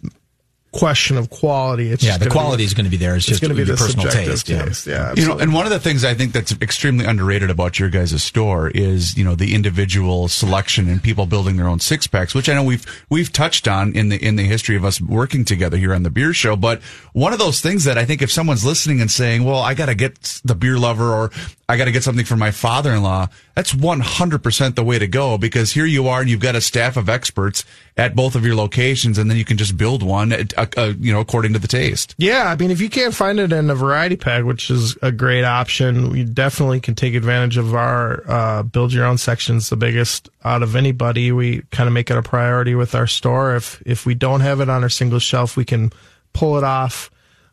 [0.79, 1.91] question of quality.
[1.91, 3.15] It's Yeah, the gonna be- quality is going to be there.
[3.17, 4.87] It's, It's just going to be your the personal subjective taste.
[4.87, 5.13] Yeah.
[5.15, 7.89] Yeah, You know, and one of the things I think that's extremely underrated about your
[7.89, 12.35] guys' store is, you know, the individual selection and people building their own six packs,
[12.35, 15.45] which I know we've we've touched on in the in the history of us working
[15.45, 16.57] together here on the beer show.
[16.57, 16.81] But
[17.13, 19.95] one of those things that I think if someone's listening and saying, Well, I gotta
[19.95, 21.31] get the beer lover or
[21.69, 24.99] I gotta get something for my father in law, that's one hundred percent the way
[24.99, 27.65] to go because here you are and you've got a staff of experts
[27.97, 30.45] at both of your locations and then you can just build one uh,
[30.77, 32.15] uh, you know, according to the taste.
[32.19, 35.11] Yeah, I mean, if you can't find it in a variety pack, which is a
[35.11, 39.77] great option, we definitely can take advantage of our uh, build your own sections, the
[39.77, 41.33] biggest out of anybody.
[41.33, 43.57] We kind of make it a priority with our store.
[43.57, 45.93] If if we don't have it on our single shelf, we can
[46.35, 47.11] pull it off.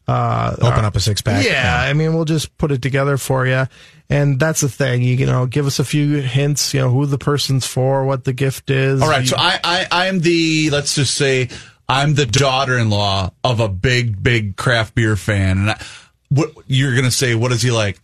[0.07, 1.45] Uh, Open up a six pack.
[1.45, 3.65] yeah, I mean, we'll just put it together for you.
[4.09, 7.05] And that's the thing, you, you know, give us a few hints, you know, who
[7.05, 9.01] the person's for, what the gift is.
[9.01, 11.49] All right, You- so I, I I'm the let's just say
[11.87, 15.81] I'm the daughter-in-law of a big big craft beer fan, and I,
[16.29, 17.33] what you're gonna say?
[17.35, 17.97] What is he like?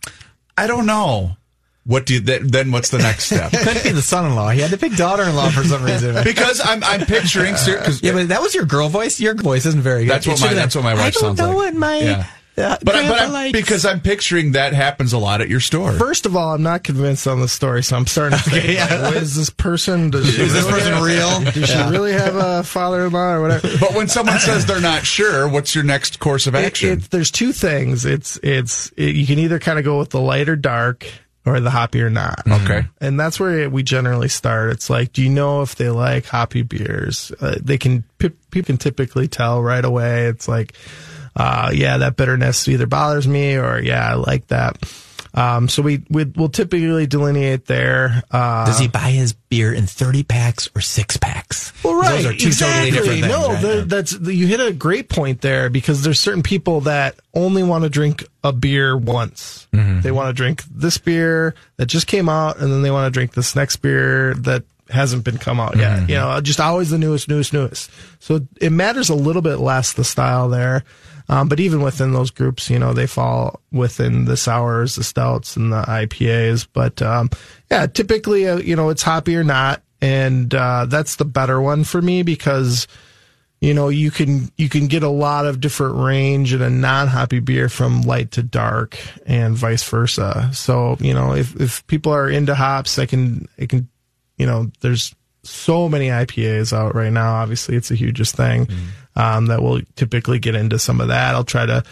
[0.56, 1.36] I don't know.
[1.90, 2.70] What do you th- then?
[2.70, 3.52] What's the next step?
[3.52, 4.50] It couldn't be the son-in-law.
[4.50, 6.22] He had to pick daughter-in-law for some reason.
[6.24, 9.18] because I'm I'm picturing because yeah, but that was your girl voice.
[9.20, 10.12] Your voice isn't very good.
[10.12, 11.56] That's what It my- been, that's what my wife I don't sounds know like.
[11.56, 12.26] what my Yeah.
[12.58, 15.60] uh, but, I- grandpa but I'm, because I'm picturing that happens a lot at your
[15.60, 15.92] store.
[15.92, 19.16] First of all, I'm not convinced on the story, so I'm starting to think, like,
[19.16, 20.10] is this person?
[20.10, 21.40] Does she Is this really person have- real?
[21.52, 23.68] Does she really have a father-in-law or whatever?
[23.80, 26.90] but when someone says they're not sure, what's your next course of It- action?
[26.98, 28.04] it- there's two things.
[28.04, 31.06] It's it's it, you can either kind of go with the light or dark
[31.46, 32.42] or the hoppy or not.
[32.46, 32.84] Okay.
[33.00, 34.70] And that's where we generally start.
[34.72, 37.32] It's like, do you know if they like hoppy beers?
[37.40, 40.26] Uh, they can people can typically tell right away.
[40.26, 40.74] It's like,
[41.34, 44.78] uh, yeah, that bitterness either bothers me or yeah, I like that.
[45.34, 48.22] Um, so we, we we'll typically delineate there.
[48.30, 51.72] Uh, Does he buy his beer in 30 packs or six packs?
[51.84, 52.22] Well, right.
[52.22, 52.90] Those are two exactly.
[52.90, 53.48] totally different things.
[53.48, 53.62] No, right?
[53.62, 57.84] the, that's you hit a great point there because there's certain people that only want
[57.84, 59.68] to drink a beer once.
[59.72, 60.00] Mm-hmm.
[60.00, 63.16] They want to drink this beer that just came out, and then they want to
[63.16, 66.00] drink this next beer that hasn't been come out yet.
[66.00, 66.10] Mm-hmm.
[66.10, 67.90] You know, just always the newest, newest, newest.
[68.18, 70.84] So it matters a little bit less the style there.
[71.30, 75.56] Um, but even within those groups, you know, they fall within the sours, the stouts,
[75.56, 76.66] and the IPAs.
[76.72, 77.30] But um,
[77.70, 81.84] yeah, typically, uh, you know, it's hoppy or not, and uh, that's the better one
[81.84, 82.88] for me because
[83.60, 87.38] you know you can you can get a lot of different range in a non-hoppy
[87.38, 90.50] beer from light to dark and vice versa.
[90.52, 93.88] So you know, if if people are into hops, they can it can
[94.36, 97.34] you know, there's so many IPAs out right now.
[97.34, 98.68] Obviously, it's the hugest thing
[99.16, 101.34] um, that will typically get into some of that.
[101.34, 101.82] I'll try to,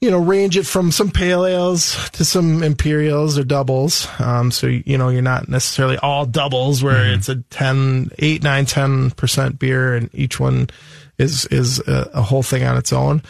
[0.00, 4.08] you know, range it from some pale ales to some imperials or doubles.
[4.18, 8.64] Um, so, you know, you're not necessarily all doubles where it's a 10, 8, 9,
[8.66, 10.68] 10% beer and each one
[11.18, 13.22] is, is a, a whole thing on its own.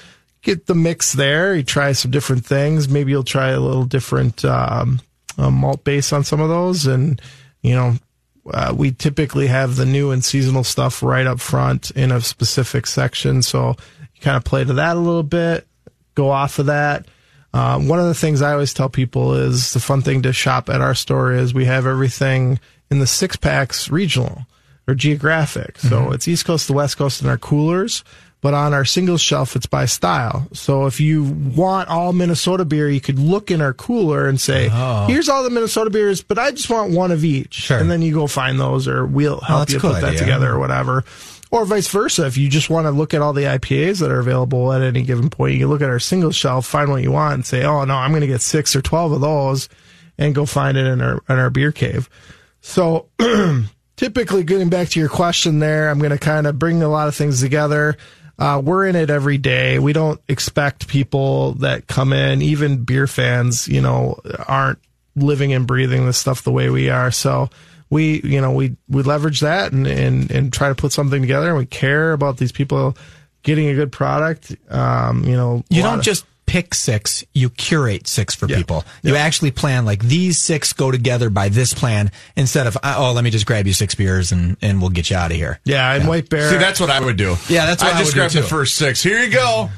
[0.43, 1.55] Get the mix there.
[1.55, 2.89] You try some different things.
[2.89, 5.01] Maybe you'll try a little different, um,
[5.39, 7.21] uh, malt base on some of those and,
[7.63, 7.95] you know,
[8.53, 12.87] uh, we typically have the new and seasonal stuff right up front in a specific
[12.87, 13.43] section.
[13.43, 13.77] So
[14.15, 15.67] you kind of play to that a little bit,
[16.15, 17.07] go off of that.
[17.53, 20.71] Um, one of the things I always tell people is the fun thing to shop
[20.71, 22.61] at our store is we have everything
[22.91, 24.47] in the six packs regional
[24.87, 25.79] or geographic.
[25.79, 28.05] So it's East Coast to West Coast in our coolers,
[28.41, 30.49] but on our single shelf, it's by style.
[30.53, 34.71] So if you want all Minnesota beer, you could look in our cooler and say,
[34.73, 35.07] oh.
[35.07, 37.55] here's all the Minnesota beers, but I just want one of each.
[37.55, 37.79] Sure.
[37.79, 40.01] And then you go find those or we'll oh, help that's a you cool put
[40.01, 41.05] that together or whatever.
[41.51, 42.27] Or vice versa.
[42.27, 45.03] If you just want to look at all the IPAs that are available at any
[45.03, 47.65] given point, you can look at our single shelf, find what you want and say,
[47.65, 49.69] oh no, I'm going to get six or 12 of those
[50.17, 52.09] and go find it in our, in our beer cave.
[52.63, 53.09] So
[53.97, 57.09] typically getting back to your question there, I'm going to kind of bring a lot
[57.09, 57.99] of things together.
[58.41, 59.79] Uh, we're in it every day.
[59.79, 64.19] We don't expect people that come in, even beer fans, you know,
[64.49, 64.79] aren't
[65.15, 67.11] living and breathing this stuff the way we are.
[67.11, 67.51] So
[67.91, 71.49] we, you know, we, we leverage that and, and, and try to put something together
[71.49, 72.97] and we care about these people
[73.43, 74.57] getting a good product.
[74.71, 78.57] Um, you know, You don't of- just pick six, you curate six for Yeah.
[78.57, 78.85] people.
[79.05, 83.23] You actually plan like these six go together by this plan instead of, oh, let
[83.23, 85.61] me just grab you six beers and, and we'll get you out of here.
[85.65, 86.51] yeah, and White Bear.
[86.51, 87.37] See, that's what I would do.
[87.49, 89.01] Yeah, that's what I just would do, grab the first six.
[89.01, 89.71] Here you go.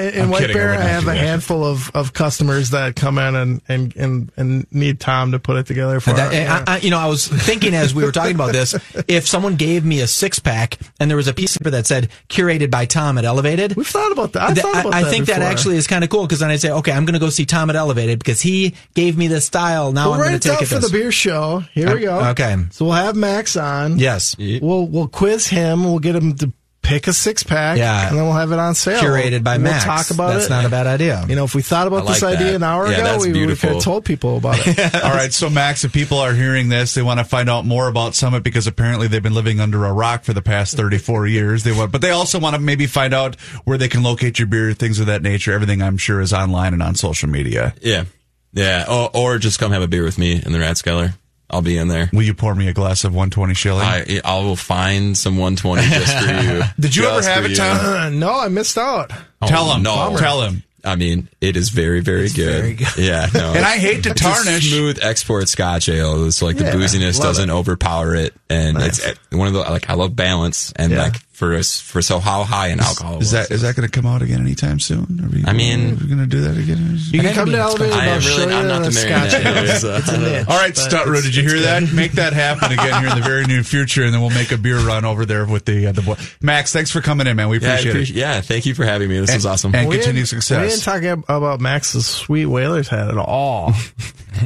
[0.00, 3.34] In, in White kidding, Bear, I, have a handful of, of customers that come in
[3.34, 6.12] and, and, and, and need Tom to put it together for.
[6.12, 8.74] That- I, I, you know, I was thinking as we were talking about this,
[9.08, 11.86] if someone gave me a six pack and there was a piece of paper that
[11.86, 14.54] said curated by Tom at Elevated, We've thought about that.
[14.54, 16.50] Th- thought about I, I that think that actually is kind of cool because then
[16.50, 19.26] I say, okay, I'm going to go see Tom at Elevated because he gave me
[19.28, 19.92] this style.
[19.92, 20.90] Now We'll I'm going to take it for this.
[20.90, 21.60] the beer show.
[21.74, 22.20] Here we go.
[22.30, 22.56] okay.
[22.70, 23.98] So we'll have Max on.
[23.98, 24.36] Yes.
[24.38, 25.84] We'll we'll quiz him.
[25.84, 26.52] We'll get him to
[26.82, 27.78] pick a six pack.
[27.78, 28.08] Yeah.
[28.08, 29.00] And then we'll have it on sale.
[29.00, 29.84] Curated by Max.
[29.84, 30.48] We'll talk about That's it.
[30.48, 31.24] That's not a bad idea.
[31.28, 33.32] You know, if we thought about I this like idea an hour Yeah, ago, we,
[33.32, 34.94] we could have told people about it.
[35.04, 37.88] All right, so Max, if people are hearing this, they want to find out more
[37.88, 41.64] about Summit because apparently they've been living under a rock for the past 34 years.
[41.64, 44.48] They want, but they also want to maybe find out where they can locate your
[44.48, 45.52] beer, things of that nature.
[45.52, 47.74] Everything I'm sure is online and on social media.
[47.82, 48.04] Yeah.
[48.52, 48.86] Yeah.
[48.88, 51.14] Or, or just come have a beer with me in the Ratskeller.
[51.50, 52.08] I'll be in there.
[52.12, 53.84] Will you pour me a glass of 120 shilling?
[53.84, 56.62] I I will find some 120 just for you.
[56.80, 57.56] Did you ever have for it.
[57.56, 57.76] Tom?
[57.84, 59.10] Uh, no, I missed out.
[59.44, 59.82] tell Oh, him.
[59.82, 60.16] no.
[60.16, 60.62] Tell him.
[60.82, 62.60] I mean, it is very, very good.
[62.62, 62.88] very good.
[62.96, 63.28] Yeah.
[63.34, 63.52] No.
[63.54, 64.70] And I hate to It's a tarnish.
[64.70, 66.24] smooth export Scotch ale.
[66.26, 67.52] It's like the Yeah, booziness doesn't it.
[67.52, 69.04] overpower it, and Nice.
[69.04, 71.02] it's one of the like I love balance and Yeah.
[71.02, 73.14] like for us for so how high in alcohol.
[73.14, 73.30] Is was.
[73.32, 75.18] that is that going to come out again anytime soon?
[75.24, 76.98] Are we, I mean- we're we going to do that again?
[77.10, 77.94] You can come to Elevated.
[77.96, 79.42] I am really- you I'm not the the man Scotch.
[79.44, 79.56] yet.
[79.64, 80.46] It's, It's, uh, it's a niche.
[80.48, 81.64] All right, but Stutroo, it's- did you hear good.
[81.64, 81.92] that?
[81.94, 84.58] Make that happen again here in the very near future, and then we'll make a
[84.58, 86.16] beer run over there with the uh, the boy.
[86.42, 87.48] Max, thanks for coming in, man.
[87.48, 89.18] We yeah, I appreciate, appreciate- yeah, thank you for having me.
[89.18, 89.34] This it.
[89.36, 89.74] was awesome.
[89.74, 90.62] And We continued didn't- success.
[90.62, 90.82] We didn't
[91.16, 93.72] talk about Max's sweet Whalers hat at all.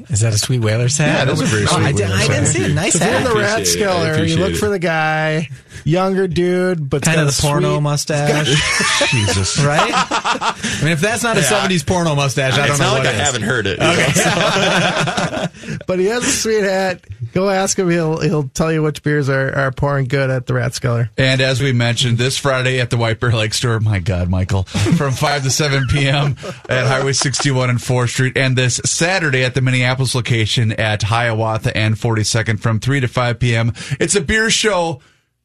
[0.09, 1.27] Is that a sweet whaler's hat?
[1.27, 2.75] Yeah, it is a very Oh, I, did, I didn't see it.
[2.75, 3.87] Nice If you're in the rat appreciate it.
[3.87, 4.57] I skeller, you appreciate look it.
[4.57, 5.51] for the guy,
[5.85, 7.83] younger dude, but Kind got of the a porno sweet-
[9.11, 9.37] Jesus.
[9.37, 9.91] mustache, right?
[9.95, 13.15] I mean, if that's not a '70s porno mustache, I don't know not what like
[13.15, 13.21] I is.
[13.27, 13.79] haven't heard it.
[13.81, 17.05] okay But he has a sweet hat.
[17.33, 17.91] Go ask him.
[17.91, 21.09] He'll he'll tell you which beers are, are pouring good at the rat skeller.
[21.17, 24.65] And as we mentioned, this Friday at the White Bear Lake store, my God, Michael,
[24.65, 26.37] from 5 to 7 p.m.
[26.69, 28.37] at Highway 61 and 4th Street.
[28.37, 33.39] And this Saturday at the Minneapolis location at Hiawatha and 42nd from 3 to 5
[33.39, 33.73] p.m.
[33.99, 35.01] It's a beer show.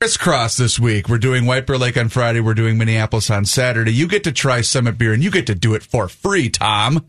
[0.10, 1.10] Crisscross this week.
[1.10, 2.40] We're doing White Bear Lake on Friday.
[2.40, 3.92] We're doing Minneapolis on Saturday.
[3.92, 7.06] You get to try Summit beer and you get to do it for free, Tom.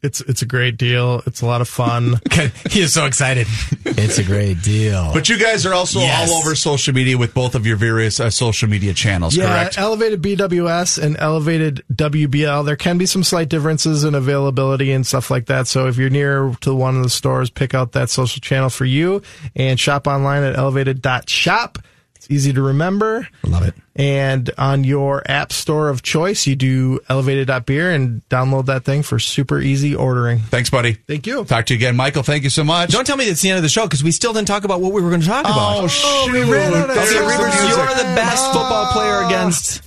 [0.00, 1.22] It's it's a great deal.
[1.26, 2.20] It's a lot of fun.
[2.70, 3.48] he is so excited.
[3.84, 5.12] It's a great deal.
[5.12, 6.30] But you guys are also Yes.
[6.30, 9.76] all over social media with both of your various uh, social media channels, yeah, correct?
[9.76, 12.64] elevated BWS and elevated WBL.
[12.64, 15.66] There can be some slight differences in availability and stuff like that.
[15.66, 18.84] So if you're near to one of the stores, pick out that social channel for
[18.84, 19.20] you
[19.56, 21.78] and shop online at elevated.shop.
[22.20, 23.26] It's easy to remember.
[23.44, 23.74] Love it.
[23.96, 29.18] And on your app store of choice, you do elevated.beer and download that thing for
[29.18, 30.38] super easy ordering.
[30.38, 30.92] Thanks, buddy.
[30.92, 31.46] Thank you.
[31.46, 32.22] Talk to you again, Michael.
[32.22, 32.90] Thank you so much.
[32.90, 34.82] Don't tell me it's the end of the show because we still didn't talk about
[34.82, 35.84] what we were going to talk oh, about.
[35.84, 36.32] Oh, shoot.
[36.32, 39.82] we ran out of There's Reavers, you're the best football player against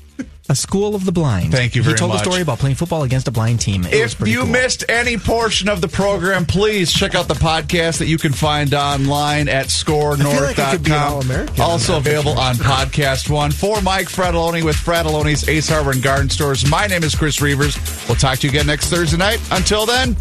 [0.50, 1.52] a school of the blind.
[1.54, 2.22] Thank you very He told much.
[2.22, 3.86] a story about playing football against a blind team.
[3.86, 4.48] It If pretty you cool.
[4.50, 8.74] missed any portion of the program, please check out the podcast that you can find
[8.74, 11.14] online at like I could be an skornorth.com.
[11.14, 13.52] All-American Also available on Podcast One.
[13.52, 18.08] For Mike Fratallone with Fratallone's Ace Hardware and Garden Stores, my name is Chris Reavers.
[18.10, 19.40] We'll talk to you again next Thursday night.
[19.52, 20.18] Until then,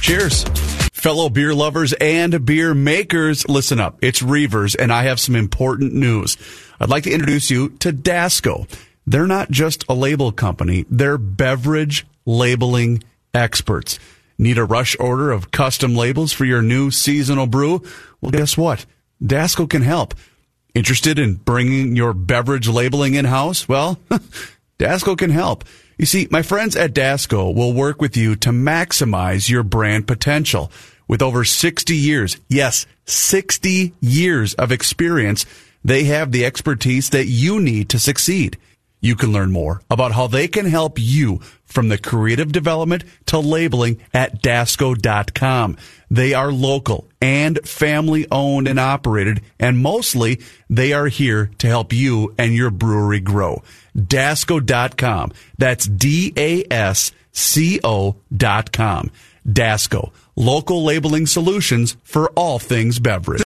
[0.00, 0.44] cheers.
[0.92, 3.98] Fellow beer lovers and beer makers, listen up.
[4.00, 6.36] It's Reavers, and I have some important news.
[6.80, 8.66] I'd like to introduce you to Dasco.
[9.06, 13.02] They're not just a label company, they're beverage labeling
[13.32, 13.98] experts.
[14.38, 17.82] Need a rush order of custom labels for your new seasonal brew?
[18.20, 18.84] Well, guess what?
[19.22, 20.14] Dasco can help.
[20.74, 23.68] Interested in bringing your beverage labeling in house?
[23.68, 23.98] Well,
[24.78, 25.64] Dasco can help.
[25.98, 30.72] You see, my friends at Dasco will work with you to maximize your brand potential.
[31.06, 35.46] With over 60 years, yes, 60 years of experience,
[35.84, 38.58] they have the expertise that you need to succeed.
[39.04, 43.38] You can learn more about how they can help you from the creative development to
[43.38, 45.76] labeling at Dasco.com.
[46.10, 50.40] They are local and family owned and operated, and mostly
[50.70, 53.62] they are here to help you and your brewery grow.
[53.94, 55.32] Dasco.com.
[55.58, 59.10] That's D A S C O.com.
[59.46, 63.42] Dasco, local labeling solutions for all things beverage.